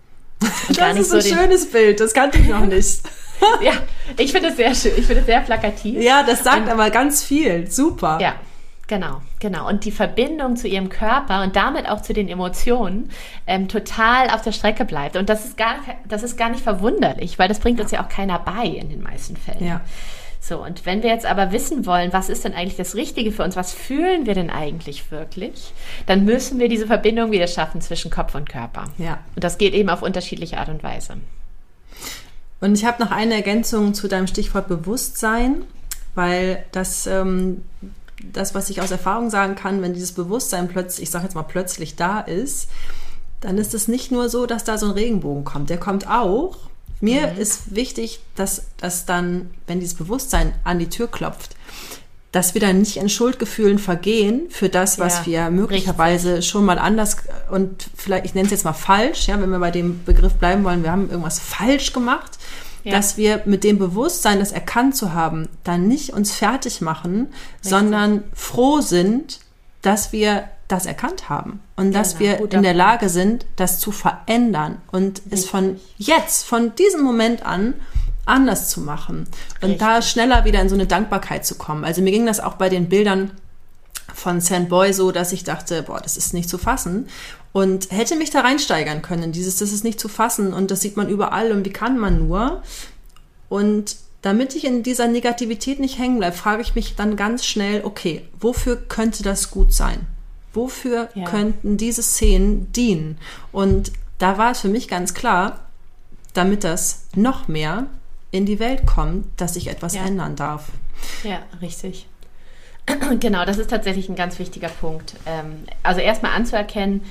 [0.69, 3.03] Und das ist so ein schönes Bild, das kannte ich noch nicht.
[3.61, 3.73] ja,
[4.17, 6.01] ich finde es sehr schön, ich finde es sehr plakativ.
[6.01, 8.19] Ja, das sagt Und, aber ganz viel, super.
[8.23, 8.37] Ja,
[8.91, 9.69] Genau, genau.
[9.69, 13.09] Und die Verbindung zu ihrem Körper und damit auch zu den Emotionen
[13.47, 15.15] ähm, total auf der Strecke bleibt.
[15.15, 15.77] Und das ist gar,
[16.09, 17.85] das ist gar nicht verwunderlich, weil das bringt ja.
[17.85, 19.65] uns ja auch keiner bei in den meisten Fällen.
[19.65, 19.81] Ja.
[20.41, 23.45] So, und wenn wir jetzt aber wissen wollen, was ist denn eigentlich das Richtige für
[23.45, 25.73] uns, was fühlen wir denn eigentlich wirklich,
[26.07, 28.87] dann müssen wir diese Verbindung wieder schaffen zwischen Kopf und Körper.
[28.99, 29.19] Ja.
[29.37, 31.19] Und das geht eben auf unterschiedliche Art und Weise.
[32.61, 35.63] Und ich habe noch eine Ergänzung zu deinem Stichwort Bewusstsein,
[36.17, 37.63] weil das ähm,
[38.33, 41.43] das, was ich aus Erfahrung sagen kann, wenn dieses Bewusstsein plötzlich, ich sage jetzt mal
[41.43, 42.69] plötzlich da ist,
[43.41, 45.71] dann ist es nicht nur so, dass da so ein Regenbogen kommt.
[45.71, 46.57] Der kommt auch.
[47.01, 47.39] Mir mhm.
[47.39, 51.57] ist wichtig, dass, dass dann, wenn dieses Bewusstsein an die Tür klopft,
[52.33, 56.51] dass wir dann nicht in Schuldgefühlen vergehen für das, was ja, wir möglicherweise richtig.
[56.51, 57.17] schon mal anders
[57.51, 60.63] und vielleicht, ich nenne es jetzt mal falsch, ja, wenn wir bei dem Begriff bleiben
[60.63, 62.39] wollen, wir haben irgendwas falsch gemacht
[62.85, 62.93] ja.
[62.93, 67.71] dass wir mit dem Bewusstsein, das erkannt zu haben, dann nicht uns fertig machen, Richtig.
[67.71, 69.41] sondern froh sind,
[69.83, 73.91] dass wir das erkannt haben und dass genau, wir in der Lage sind, das zu
[73.91, 75.33] verändern und Richtig.
[75.33, 77.75] es von jetzt, von diesem Moment an
[78.25, 79.27] anders zu machen
[79.61, 79.79] und Richtig.
[79.79, 81.85] da schneller wieder in so eine Dankbarkeit zu kommen.
[81.85, 83.33] Also mir ging das auch bei den Bildern
[84.15, 87.09] von Sandboy so, dass ich dachte, boah, das ist nicht zu fassen
[87.53, 89.33] und hätte mich da reinsteigern können.
[89.33, 92.27] Dieses, das ist nicht zu fassen und das sieht man überall und wie kann man
[92.27, 92.63] nur?
[93.49, 97.83] Und damit ich in dieser Negativität nicht hängen bleibe, frage ich mich dann ganz schnell,
[97.85, 100.07] okay, wofür könnte das gut sein?
[100.53, 101.25] Wofür ja.
[101.25, 103.19] könnten diese Szenen dienen?
[103.51, 105.61] Und da war es für mich ganz klar,
[106.35, 107.87] damit das noch mehr
[108.31, 110.05] in die Welt kommt, dass sich etwas ja.
[110.05, 110.69] ändern darf.
[111.25, 112.07] Ja, richtig.
[113.21, 115.15] Genau, das ist tatsächlich ein ganz wichtiger Punkt.
[115.27, 117.03] Ähm, also erstmal anzuerkennen,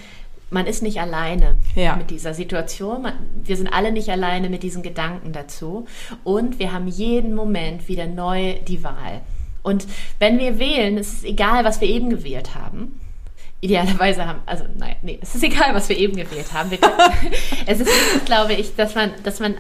[0.49, 1.95] man ist nicht alleine ja.
[1.95, 3.07] mit dieser Situation.
[3.43, 5.85] wir sind alle nicht alleine mit diesen Gedanken dazu.
[6.23, 9.21] Und wir haben jeden Moment wieder neu die Wahl.
[9.61, 9.85] Und
[10.19, 12.99] wenn wir wählen, ist es egal, was wir eben gewählt haben.
[13.61, 16.69] Idealerweise haben, also nein, nee, es ist egal, was wir eben gewählt haben.
[16.69, 16.93] Können,
[17.65, 19.55] es ist wichtig, glaube ich, dass man, dass man,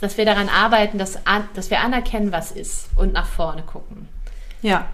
[0.00, 1.18] dass wir daran arbeiten, dass,
[1.54, 4.08] dass wir anerkennen, was ist und nach vorne gucken.
[4.62, 4.88] Ja,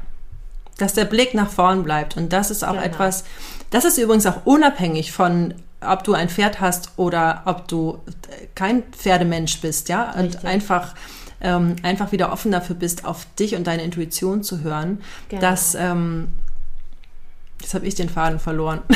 [0.78, 2.16] dass der Blick nach vorn bleibt.
[2.16, 2.82] Und das ist auch genau.
[2.84, 3.24] etwas,
[3.72, 7.98] das ist übrigens auch unabhängig von, ob du ein Pferd hast oder ob du
[8.54, 10.40] kein Pferdemensch bist, ja, Richtig.
[10.40, 10.94] und einfach
[11.40, 15.40] ähm, einfach wieder offen dafür bist, auf dich und deine Intuition zu hören, genau.
[15.40, 16.28] dass ähm,
[17.60, 18.80] jetzt habe ich den Faden verloren.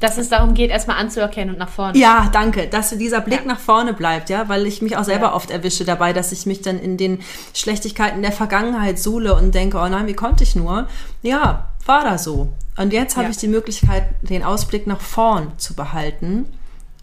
[0.00, 1.96] dass es darum geht, erstmal anzuerkennen und nach vorne.
[1.96, 3.46] Ja, danke, dass dieser Blick ja.
[3.46, 5.34] nach vorne bleibt, ja, weil ich mich auch selber ja.
[5.34, 7.20] oft erwische dabei, dass ich mich dann in den
[7.54, 10.88] Schlechtigkeiten der Vergangenheit suhle und denke, oh nein, wie konnte ich nur?
[11.22, 12.52] Ja, war da so.
[12.76, 13.30] Und jetzt habe ja.
[13.30, 16.46] ich die Möglichkeit, den Ausblick nach vorn zu behalten.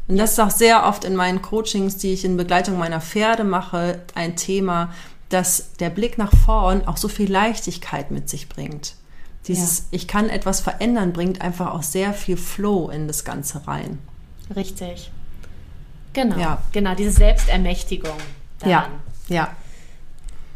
[0.08, 3.44] Und das ist auch sehr oft in meinen Coachings, die ich in Begleitung meiner Pferde
[3.44, 4.94] mache, ein Thema,
[5.30, 8.96] dass der Blick nach vorn auch so viel Leichtigkeit mit sich bringt.
[9.48, 9.86] Dieses ja.
[9.92, 14.00] Ich kann etwas verändern bringt einfach auch sehr viel Flow in das Ganze rein.
[14.56, 15.12] Richtig.
[16.14, 16.38] Genau.
[16.38, 16.62] Ja.
[16.72, 18.18] Genau, diese Selbstermächtigung.
[18.60, 18.92] Daran.
[19.28, 19.36] Ja.
[19.36, 19.56] Ja.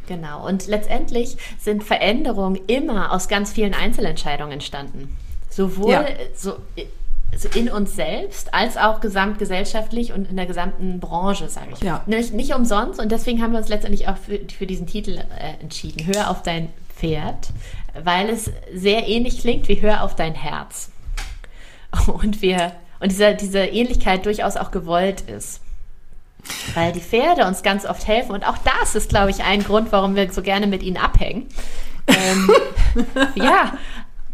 [0.08, 0.46] Genau.
[0.46, 5.16] Und letztendlich sind Veränderungen immer aus ganz vielen Einzelentscheidungen entstanden.
[5.50, 6.06] Sowohl ja.
[6.36, 6.58] so,
[7.36, 11.82] so in uns selbst als auch gesamtgesellschaftlich und in der gesamten Branche, sage ich.
[11.82, 12.04] Ja.
[12.06, 15.62] Nicht, nicht umsonst und deswegen haben wir uns letztendlich auch für, für diesen Titel äh,
[15.62, 16.06] entschieden.
[16.06, 17.50] Hör auf dein Pferd,
[18.04, 20.92] weil es sehr ähnlich klingt wie Hör auf dein Herz.
[22.08, 25.62] Und wir und diese, diese Ähnlichkeit durchaus auch gewollt ist.
[26.74, 28.32] Weil die Pferde uns ganz oft helfen.
[28.32, 31.48] Und auch das ist, glaube ich, ein Grund, warum wir so gerne mit ihnen abhängen.
[32.08, 32.50] Ähm,
[33.36, 33.78] ja,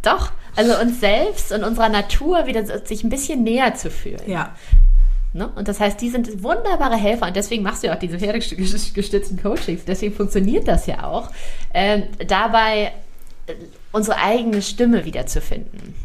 [0.02, 0.32] doch.
[0.56, 4.21] Also uns selbst und unserer Natur wieder sich ein bisschen näher zu fühlen.
[4.28, 4.54] Ja.
[5.34, 5.47] Ne?
[5.56, 9.41] Und das heißt, die sind wunderbare Helfer und deswegen machst du ja auch diese pferdegestützten
[9.41, 9.86] Coachings.
[9.86, 11.32] Deswegen funktioniert das ja auch,
[11.74, 12.91] ähm, dabei
[13.47, 13.54] äh,
[13.93, 15.95] unsere eigene Stimme wiederzufinden.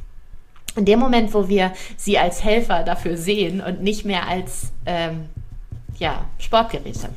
[0.76, 5.28] In dem Moment, wo wir sie als Helfer dafür sehen und nicht mehr als ähm,
[5.98, 7.08] ja, Sportgeräte.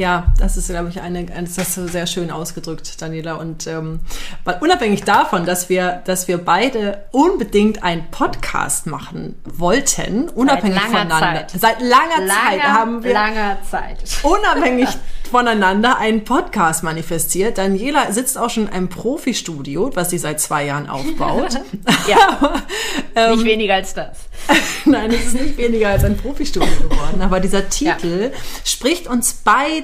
[0.00, 3.34] Ja, das ist, glaube ich, eine, das hast du sehr schön ausgedrückt, Daniela.
[3.34, 4.00] Und ähm,
[4.44, 10.90] weil unabhängig davon, dass wir, dass wir beide unbedingt einen Podcast machen wollten, unabhängig seit
[10.90, 11.46] voneinander.
[11.48, 11.50] Zeit.
[11.50, 13.98] Seit langer, langer Zeit haben wir langer Zeit.
[14.22, 14.88] unabhängig
[15.30, 17.58] voneinander einen Podcast manifestiert.
[17.58, 21.60] Daniela sitzt auch schon in einem Profi-Studio, was sie seit zwei Jahren aufbaut.
[22.08, 22.54] ja,
[23.14, 24.18] ähm, nicht weniger als das.
[24.84, 27.22] Nein, es ist nicht weniger als ein Profi-Studio geworden.
[27.22, 28.38] Aber dieser Titel ja.
[28.64, 29.34] spricht uns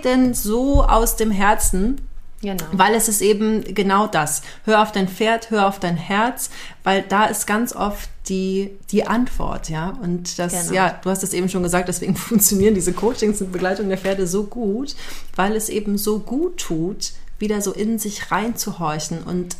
[0.07, 2.01] beiden so aus dem Herzen,
[2.42, 2.64] Genau.
[2.71, 4.42] Weil es ist eben genau das.
[4.66, 6.51] Hör auf dein Pferd, hör auf dein Herz,
[6.85, 9.99] weil da ist ganz oft die, die Antwort, ja.
[10.03, 10.75] Und das, genau.
[10.75, 14.27] ja, du hast es eben schon gesagt, deswegen funktionieren diese Coachings und Begleitung der Pferde
[14.27, 14.95] so gut,
[15.35, 19.57] weil es eben so gut tut, wieder so in sich reinzuhorchen und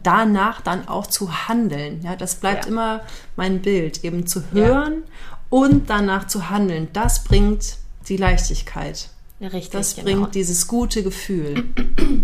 [0.00, 2.02] danach dann auch zu handeln.
[2.04, 2.70] Ja, das bleibt ja.
[2.70, 3.00] immer
[3.34, 5.38] mein Bild, eben zu hören ja.
[5.50, 6.86] und danach zu handeln.
[6.92, 7.78] Das bringt
[8.08, 9.08] die Leichtigkeit.
[9.42, 9.70] Richtig.
[9.70, 10.04] Das genau.
[10.04, 11.64] bringt dieses gute Gefühl.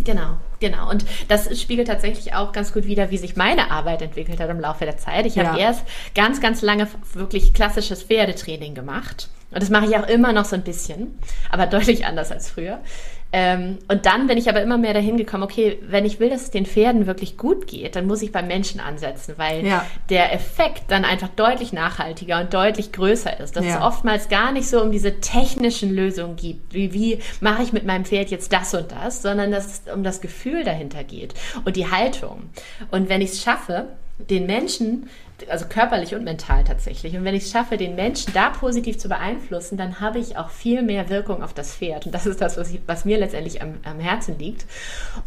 [0.05, 0.89] Genau, genau.
[0.89, 4.59] Und das spiegelt tatsächlich auch ganz gut wider, wie sich meine Arbeit entwickelt hat im
[4.59, 5.27] Laufe der Zeit.
[5.27, 5.83] Ich habe erst
[6.15, 9.29] ganz, ganz lange wirklich klassisches Pferdetraining gemacht.
[9.51, 11.19] Und das mache ich auch immer noch so ein bisschen,
[11.51, 12.81] aber deutlich anders als früher.
[13.31, 16.45] Ähm, und dann bin ich aber immer mehr dahin gekommen, okay, wenn ich will, dass
[16.45, 19.85] es den Pferden wirklich gut geht, dann muss ich beim Menschen ansetzen, weil ja.
[20.09, 23.55] der Effekt dann einfach deutlich nachhaltiger und deutlich größer ist.
[23.55, 23.77] Dass ja.
[23.77, 27.85] es oftmals gar nicht so um diese technischen Lösungen gibt, wie, wie mache ich mit
[27.85, 31.35] meinem Pferd jetzt das und das, sondern dass es um das Gefühl dahinter geht
[31.67, 32.49] und die Haltung.
[32.91, 33.89] Und wenn ich es schaffe,
[34.19, 35.09] den Menschen
[35.49, 37.17] also körperlich und mental tatsächlich.
[37.17, 40.51] Und wenn ich es schaffe, den Menschen da positiv zu beeinflussen, dann habe ich auch
[40.51, 42.07] viel mehr Wirkung auf das Pferd.
[42.07, 44.67] Und das ist das, was, ich, was mir letztendlich am, am, Herzen liegt.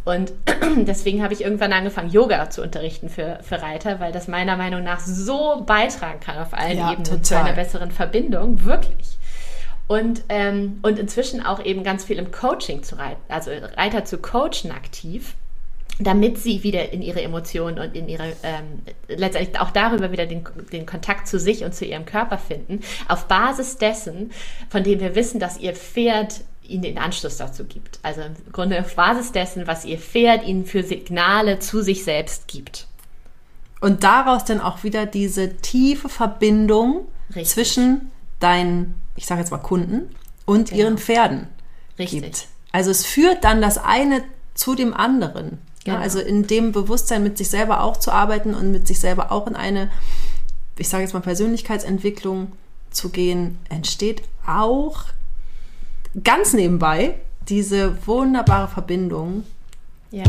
[0.04, 0.32] Und
[0.76, 4.82] deswegen habe ich irgendwann angefangen, Yoga zu unterrichten für, für Reiter, weil das meiner Meinung
[4.82, 7.22] nach so beitragen kann auf allen ja, Ebenen total.
[7.22, 8.64] zu einer besseren Verbindung.
[8.64, 9.18] Wirklich.
[9.88, 14.18] Und, ähm, und inzwischen auch eben ganz viel im Coaching zu reiten, also Reiter zu
[14.18, 15.34] coachen aktiv
[16.04, 20.44] damit sie wieder in ihre Emotionen und in ihre, ähm, letztendlich auch darüber wieder den,
[20.72, 24.30] den Kontakt zu sich und zu ihrem Körper finden, auf Basis dessen,
[24.70, 27.98] von dem wir wissen, dass ihr Pferd ihnen den Anschluss dazu gibt.
[28.02, 32.48] Also im Grunde auf Basis dessen, was ihr Pferd ihnen für Signale zu sich selbst
[32.48, 32.86] gibt.
[33.80, 37.48] Und daraus dann auch wieder diese tiefe Verbindung Richtig.
[37.48, 40.14] zwischen deinen, ich sage jetzt mal Kunden
[40.46, 40.82] und genau.
[40.82, 41.48] ihren Pferden
[41.98, 42.22] Richtig.
[42.22, 42.46] gibt.
[42.70, 44.22] Also es führt dann das eine
[44.54, 45.58] zu dem anderen.
[45.84, 45.96] Genau.
[45.96, 49.32] Ja, also in dem Bewusstsein mit sich selber auch zu arbeiten und mit sich selber
[49.32, 49.90] auch in eine,
[50.78, 52.52] ich sage jetzt mal, Persönlichkeitsentwicklung
[52.90, 55.06] zu gehen, entsteht auch
[56.22, 57.14] ganz nebenbei
[57.48, 59.44] diese wunderbare Verbindung
[60.10, 60.24] ja.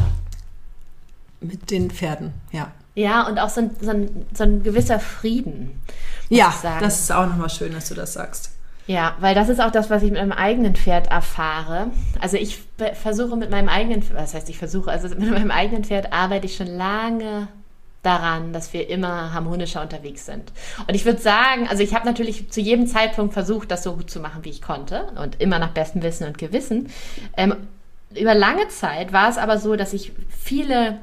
[1.40, 2.72] mit den Pferden, ja.
[2.96, 5.82] Ja, und auch so ein, so ein, so ein gewisser Frieden.
[6.30, 8.52] Ja, das ist auch nochmal schön, dass du das sagst.
[8.86, 11.92] Ja, weil das ist auch das, was ich mit meinem eigenen Pferd erfahre.
[12.20, 12.60] Also ich
[12.94, 16.56] versuche mit meinem eigenen, was heißt ich versuche, also mit meinem eigenen Pferd arbeite ich
[16.56, 17.48] schon lange
[18.02, 20.52] daran, dass wir immer harmonischer unterwegs sind.
[20.88, 24.12] Und ich würde sagen, also ich habe natürlich zu jedem Zeitpunkt versucht, das so gut
[24.12, 26.90] zu machen, wie ich konnte und immer nach bestem Wissen und Gewissen.
[27.38, 27.56] Ähm,
[28.14, 31.00] über lange Zeit war es aber so, dass ich viele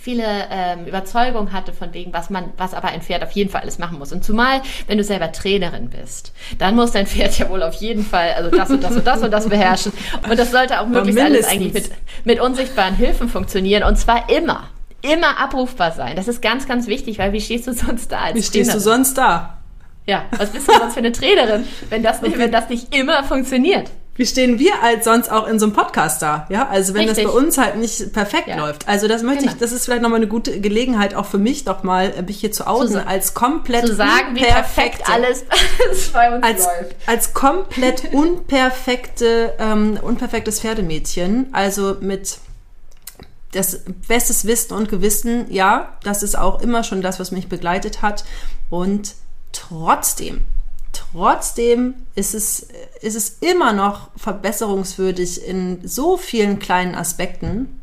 [0.00, 3.62] viele ähm, Überzeugungen hatte von wegen, was man, was aber ein Pferd auf jeden Fall
[3.62, 4.12] alles machen muss.
[4.12, 8.04] Und zumal, wenn du selber Trainerin bist, dann muss dein Pferd ja wohl auf jeden
[8.04, 9.92] Fall, also das und das und das und das beherrschen.
[10.28, 11.90] Und das sollte auch möglichst alles eigentlich mit,
[12.24, 13.82] mit unsichtbaren Hilfen funktionieren.
[13.82, 14.68] Und zwar immer.
[15.02, 16.16] Immer abrufbar sein.
[16.16, 18.74] Das ist ganz, ganz wichtig, weil wie stehst du sonst da als Wie stehst Trainerin?
[18.74, 19.58] du sonst da?
[20.06, 23.22] Ja, was bist du sonst für eine Trainerin, wenn das nicht, wenn das nicht immer
[23.24, 23.90] funktioniert?
[24.18, 26.48] Wie stehen wir als sonst auch in so einem Podcast da?
[26.50, 27.24] Ja, also wenn Richtig.
[27.24, 28.56] das bei uns halt nicht perfekt ja.
[28.56, 28.88] läuft.
[28.88, 29.52] Also das möchte genau.
[29.52, 32.50] ich, das ist vielleicht nochmal eine gute Gelegenheit auch für mich doch mal, mich hier
[32.50, 35.44] zu outen, als komplett zu sagen, wie perfekt alles,
[35.88, 36.96] alles bei uns als, läuft.
[37.06, 42.38] Als komplett unperfekte, ähm, unperfektes Pferdemädchen, also mit
[43.52, 48.02] das bestes Wissen und Gewissen, ja, das ist auch immer schon das, was mich begleitet
[48.02, 48.24] hat.
[48.68, 49.14] Und
[49.52, 50.42] trotzdem
[51.12, 52.68] Trotzdem ist es,
[53.00, 57.80] ist es immer noch verbesserungswürdig in so vielen kleinen Aspekten.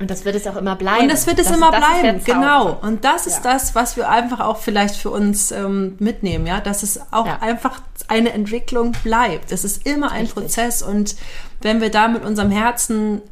[0.00, 1.02] Und das wird es auch immer bleiben.
[1.02, 2.78] Und das wird es das, immer das bleiben, genau.
[2.82, 3.52] Und das ist ja.
[3.52, 7.38] das, was wir einfach auch vielleicht für uns ähm, mitnehmen, ja, dass es auch ja.
[7.40, 9.52] einfach eine Entwicklung bleibt.
[9.52, 10.34] Es ist immer ein Richtig.
[10.34, 11.16] Prozess und
[11.60, 13.22] wenn wir da mit unserem Herzen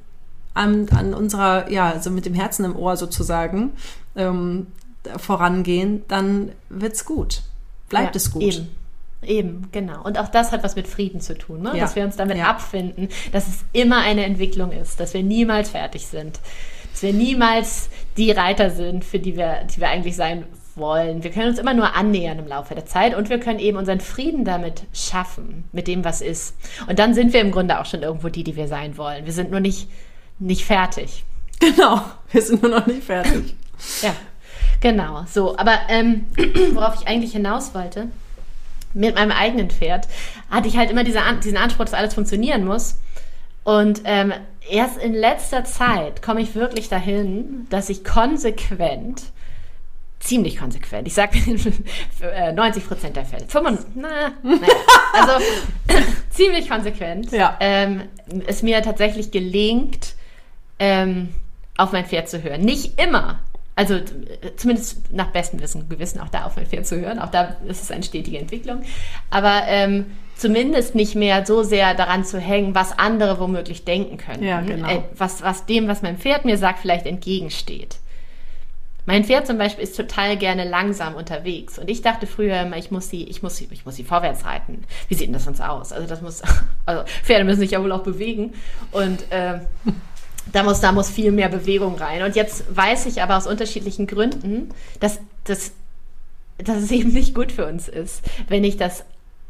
[0.54, 3.72] an, an unserer, ja, so mit dem Herzen im Ohr sozusagen
[4.16, 4.68] ähm,
[5.16, 7.42] vorangehen, dann wird's gut.
[7.88, 8.42] Bleibt ja, es gut.
[8.42, 8.81] Eben.
[9.24, 10.02] Eben, genau.
[10.02, 11.72] Und auch das hat was mit Frieden zu tun, ne?
[11.74, 11.80] Ja.
[11.80, 12.46] dass wir uns damit ja.
[12.46, 16.40] abfinden, dass es immer eine Entwicklung ist, dass wir niemals fertig sind,
[16.90, 21.22] dass wir niemals die Reiter sind, für die wir, die wir eigentlich sein wollen.
[21.22, 24.00] Wir können uns immer nur annähern im Laufe der Zeit und wir können eben unseren
[24.00, 26.56] Frieden damit schaffen, mit dem, was ist.
[26.88, 29.24] Und dann sind wir im Grunde auch schon irgendwo die, die wir sein wollen.
[29.24, 29.88] Wir sind nur nicht,
[30.38, 31.24] nicht fertig.
[31.60, 32.00] Genau,
[32.32, 33.54] wir sind nur noch nicht fertig.
[34.02, 34.14] ja,
[34.80, 35.24] genau.
[35.28, 36.26] So, aber ähm,
[36.72, 38.08] worauf ich eigentlich hinaus wollte,
[38.94, 40.08] mit meinem eigenen Pferd,
[40.50, 42.96] hatte ich halt immer diese, diesen Anspruch, dass alles funktionieren muss.
[43.64, 44.32] Und ähm,
[44.70, 49.22] erst in letzter Zeit komme ich wirklich dahin, dass ich konsequent,
[50.18, 51.56] ziemlich konsequent, ich sage 90
[52.20, 54.08] äh, Prozent der Fälle, 95, na,
[54.42, 54.60] naja,
[55.12, 55.32] also
[56.30, 57.56] ziemlich konsequent, ja.
[57.60, 58.02] ähm,
[58.46, 60.14] es mir tatsächlich gelingt,
[60.78, 61.28] ähm,
[61.76, 62.62] auf mein Pferd zu hören.
[62.62, 63.40] Nicht immer,
[63.74, 63.98] also
[64.56, 67.18] zumindest nach bestem Wissen und Gewissen auch da auf mein Pferd zu hören.
[67.18, 68.82] Auch da ist es eine stetige Entwicklung.
[69.30, 70.06] Aber ähm,
[70.36, 74.42] zumindest nicht mehr so sehr daran zu hängen, was andere womöglich denken können.
[74.42, 74.88] Ja, genau.
[74.88, 77.96] Äh, was, was dem, was mein Pferd mir sagt, vielleicht entgegensteht.
[79.04, 81.78] Mein Pferd zum Beispiel ist total gerne langsam unterwegs.
[81.78, 84.44] Und ich dachte früher immer, ich muss sie, ich muss sie, ich muss sie vorwärts
[84.44, 84.84] reiten.
[85.08, 85.92] Wie sieht denn das sonst aus?
[85.92, 86.42] Also das muss,
[86.86, 88.52] also Pferde müssen sich ja wohl auch bewegen.
[88.92, 89.60] Und äh,
[90.50, 92.22] da muss, da muss viel mehr Bewegung rein.
[92.22, 95.72] Und jetzt weiß ich aber aus unterschiedlichen Gründen, dass, dass,
[96.58, 99.04] dass es eben nicht gut für uns ist, wenn ich das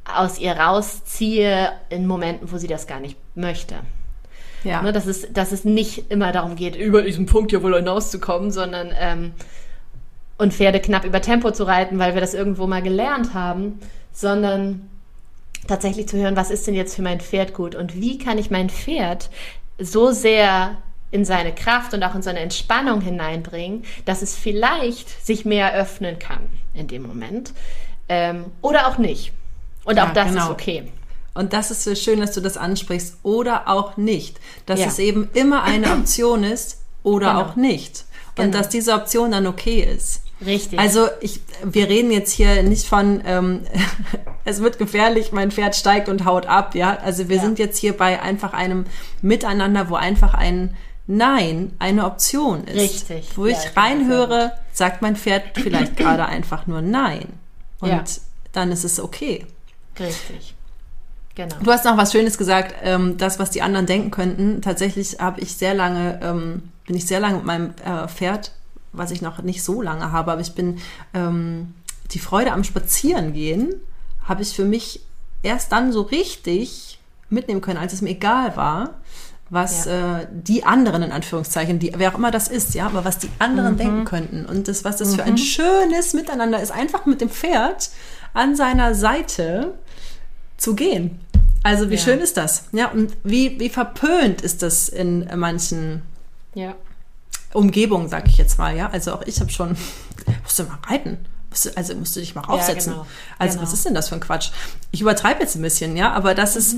[0.05, 3.77] aus ihr rausziehe in Momenten, wo sie das gar nicht möchte.
[4.65, 4.83] Ja.
[4.83, 8.51] Ne, dass, es, dass es nicht immer darum geht, über diesen Punkt hier wohl hinauszukommen,
[8.51, 9.33] sondern ähm,
[10.39, 13.81] und Pferde knapp über Tempo zu reiten, weil wir das irgendwo mal gelernt haben,
[14.13, 14.89] sondern
[15.67, 18.51] tatsächlich zu hören, was ist denn jetzt für mein Pferd gut und wie kann ich
[18.51, 19.31] mein Pferd
[19.85, 20.77] so sehr
[21.11, 26.18] in seine Kraft und auch in seine Entspannung hineinbringen, dass es vielleicht sich mehr öffnen
[26.18, 27.53] kann in dem Moment
[28.09, 29.33] ähm, oder auch nicht.
[29.85, 30.45] Und ja, auch das genau.
[30.45, 30.92] ist okay.
[31.35, 33.18] Und das ist so schön, dass du das ansprichst.
[33.23, 34.38] Oder auch nicht.
[34.66, 34.87] Dass ja.
[34.87, 37.42] es eben immer eine Option ist oder genau.
[37.42, 38.05] auch nicht.
[38.37, 38.59] Und genau.
[38.59, 40.23] dass diese Option dann okay ist.
[40.45, 40.79] Richtig.
[40.79, 43.61] Also ich, wir reden jetzt hier nicht von, ähm,
[44.45, 46.97] es wird gefährlich, mein Pferd steigt und haut ab, ja.
[46.97, 47.42] Also wir ja.
[47.42, 48.87] sind jetzt hier bei einfach einem
[49.21, 52.77] Miteinander, wo einfach ein Nein eine Option ist.
[52.77, 53.37] Richtig.
[53.37, 57.29] Wo ich ja, reinhöre, sagt mein Pferd vielleicht gerade einfach nur Nein.
[57.81, 58.05] Und ja.
[58.53, 59.47] dann ist es okay.
[59.99, 60.55] Richtig.
[61.35, 61.57] Genau.
[61.62, 64.61] Du hast noch was Schönes gesagt, ähm, das, was die anderen denken könnten.
[64.61, 68.53] Tatsächlich habe ich sehr lange, ähm, bin ich sehr lange mit meinem äh, Pferd
[68.92, 70.79] was ich noch nicht so lange habe, aber ich bin
[71.14, 71.75] ähm,
[72.12, 73.75] die Freude am Spazierengehen
[74.25, 75.01] habe ich für mich
[75.42, 79.01] erst dann so richtig mitnehmen können, als es mir egal war,
[79.51, 80.21] was ja.
[80.21, 83.31] äh, die anderen in Anführungszeichen, die, wer auch immer das ist, ja, aber was die
[83.38, 83.79] anderen mhm.
[83.79, 85.16] denken könnten und das, was das mhm.
[85.16, 85.38] für ein mhm.
[85.38, 87.90] schönes Miteinander ist, einfach mit dem Pferd
[88.35, 89.75] an seiner Seite
[90.57, 91.18] zu gehen.
[91.64, 92.01] Also wie ja.
[92.01, 92.68] schön ist das?
[92.73, 96.03] Ja, und wie, wie verpönt ist das in manchen
[96.55, 96.75] ja.
[97.53, 98.88] Umgebung, sag ich jetzt mal, ja.
[98.91, 99.77] Also auch ich habe schon,
[100.43, 101.19] musst du mal reiten.
[101.51, 102.93] Musst also musst du dich mal raufsetzen.
[102.93, 103.11] Ja, genau.
[103.38, 103.67] Also genau.
[103.67, 104.51] was ist denn das für ein Quatsch?
[104.91, 106.77] Ich übertreibe jetzt ein bisschen, ja, aber das ist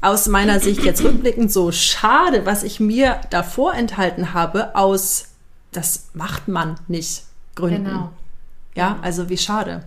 [0.00, 5.28] aus meiner Sicht jetzt rückblickend so schade, was ich mir davor enthalten habe, aus
[5.72, 7.22] das macht man nicht
[7.54, 7.84] Gründen.
[7.84, 8.12] Genau.
[8.74, 9.84] Ja, also wie schade.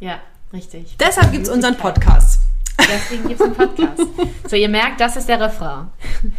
[0.00, 0.18] Ja,
[0.52, 0.96] richtig.
[0.98, 2.40] Deshalb gibt es unseren Podcast.
[2.92, 4.02] Deswegen gibt es einen Podcast.
[4.48, 5.88] so, ihr merkt, das ist der Refrain.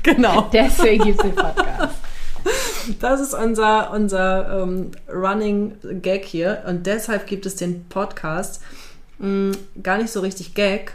[0.04, 0.50] Genau.
[0.54, 1.96] Deswegen gibt es den Podcast.
[3.00, 8.62] Das ist unser, unser ähm, Running Gag hier und deshalb gibt es den Podcast.
[9.18, 10.94] Mhm, gar nicht so richtig Gag.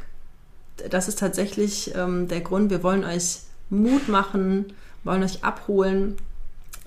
[0.88, 2.70] Das ist tatsächlich ähm, der Grund.
[2.70, 4.72] Wir wollen euch Mut machen,
[5.02, 6.16] wollen euch abholen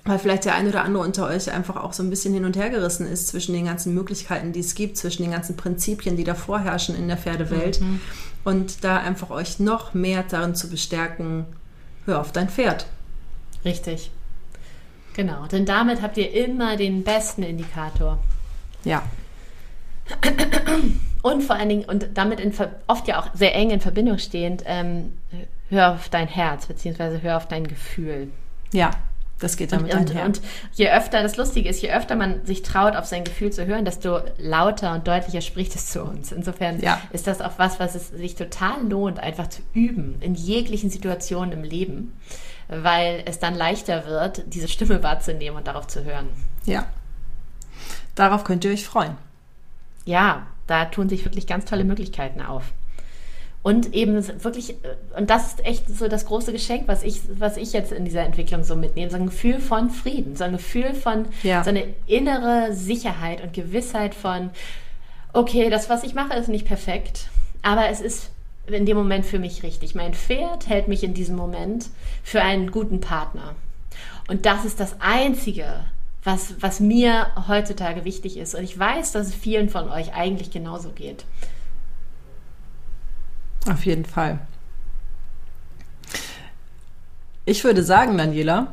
[0.04, 2.56] weil vielleicht der eine oder andere unter euch einfach auch so ein bisschen hin und
[2.56, 6.24] her gerissen ist zwischen den ganzen Möglichkeiten, die es gibt, zwischen den ganzen Prinzipien, die
[6.24, 7.80] da vorherrschen in der Pferdewelt.
[7.80, 8.00] Mhm.
[8.44, 11.46] Und da einfach euch noch mehr darin zu bestärken,
[12.04, 12.86] hör auf dein Pferd.
[13.64, 14.10] Richtig.
[15.14, 18.18] Genau, denn damit habt ihr immer den besten Indikator.
[18.84, 19.02] Ja.
[21.22, 22.52] Und vor allen Dingen, und damit in,
[22.86, 25.16] oft ja auch sehr eng in Verbindung stehend, ähm,
[25.70, 28.28] hör auf dein Herz, beziehungsweise hör auf dein Gefühl.
[28.72, 28.90] Ja,
[29.44, 30.24] das geht damit und, einher.
[30.24, 33.52] Und, und je öfter, das Lustige ist, je öfter man sich traut, auf sein Gefühl
[33.52, 36.32] zu hören, desto lauter und deutlicher spricht es zu uns.
[36.32, 37.00] Insofern ja.
[37.12, 41.52] ist das auch was, was es sich total lohnt, einfach zu üben, in jeglichen Situationen
[41.52, 42.12] im Leben,
[42.68, 46.28] weil es dann leichter wird, diese Stimme wahrzunehmen und darauf zu hören.
[46.64, 46.86] Ja.
[48.14, 49.16] Darauf könnt ihr euch freuen.
[50.04, 52.72] Ja, da tun sich wirklich ganz tolle Möglichkeiten auf.
[53.64, 57.56] Und eben wirklich, äh, und das ist echt so das große Geschenk, was ich, was
[57.56, 60.92] ich jetzt in dieser Entwicklung so mitnehme, so ein Gefühl von Frieden, so ein Gefühl
[60.92, 61.64] von, ja.
[61.64, 64.50] so eine innere Sicherheit und Gewissheit von,
[65.32, 67.30] okay, das, was ich mache, ist nicht perfekt,
[67.62, 68.30] aber es ist
[68.66, 69.94] in dem Moment für mich richtig.
[69.94, 71.86] Mein Pferd hält mich in diesem Moment
[72.22, 73.54] für einen guten Partner.
[74.28, 75.86] Und das ist das Einzige,
[76.22, 78.54] was, was mir heutzutage wichtig ist.
[78.54, 81.24] Und ich weiß, dass es vielen von euch eigentlich genauso geht.
[83.70, 84.38] Auf jeden Fall.
[87.46, 88.72] Ich würde sagen, Daniela,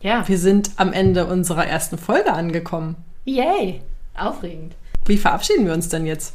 [0.00, 0.26] ja.
[0.28, 2.96] wir sind am Ende unserer ersten Folge angekommen.
[3.24, 3.80] Yay,
[4.14, 4.74] aufregend.
[5.06, 6.34] Wie verabschieden wir uns denn jetzt?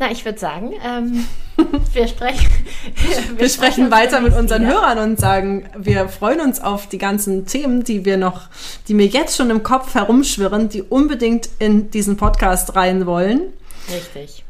[0.00, 1.26] Na, ich würde sagen, ähm,
[1.92, 2.50] wir sprechen.
[2.96, 4.72] wir, wir sprechen weiter mit unseren wieder.
[4.72, 8.48] Hörern und sagen, wir freuen uns auf die ganzen Themen, die wir noch,
[8.88, 13.52] die mir jetzt schon im Kopf herumschwirren, die unbedingt in diesen Podcast rein wollen.
[13.92, 14.44] Richtig.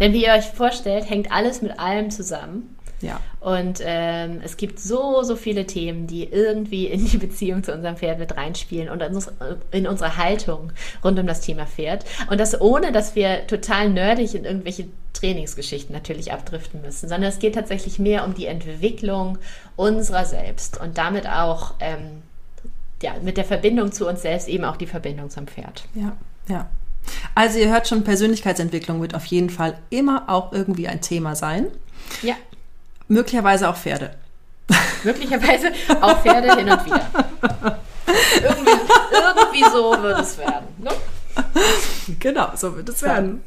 [0.00, 2.74] Denn wie ihr euch vorstellt, hängt alles mit allem zusammen.
[3.00, 3.20] Ja.
[3.40, 7.96] Und ähm, es gibt so, so viele Themen, die irgendwie in die Beziehung zu unserem
[7.96, 9.02] Pferd mit reinspielen und
[9.70, 10.72] in unsere Haltung
[11.04, 12.04] rund um das Thema Pferd.
[12.28, 17.38] Und das ohne, dass wir total nerdig in irgendwelche Trainingsgeschichten natürlich abdriften müssen, sondern es
[17.38, 19.38] geht tatsächlich mehr um die Entwicklung
[19.76, 22.22] unserer selbst und damit auch ähm,
[23.02, 25.84] ja, mit der Verbindung zu uns selbst eben auch die Verbindung zum Pferd.
[25.94, 26.16] Ja,
[26.48, 26.68] ja.
[27.34, 31.66] Also ihr hört schon, Persönlichkeitsentwicklung wird auf jeden Fall immer auch irgendwie ein Thema sein.
[32.22, 32.34] Ja.
[33.08, 34.14] Möglicherweise auch Pferde.
[35.04, 37.80] Möglicherweise auch Pferde hin und wieder.
[38.42, 38.70] Irgendwie,
[39.12, 40.66] irgendwie so wird es werden.
[40.78, 40.90] Ne?
[42.18, 43.42] Genau, so wird es werden.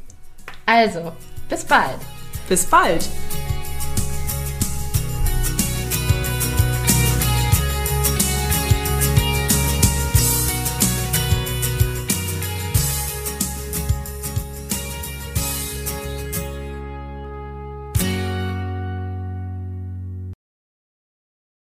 [0.66, 1.12] Also,
[1.48, 1.98] bis bald.
[2.48, 3.08] Bis bald.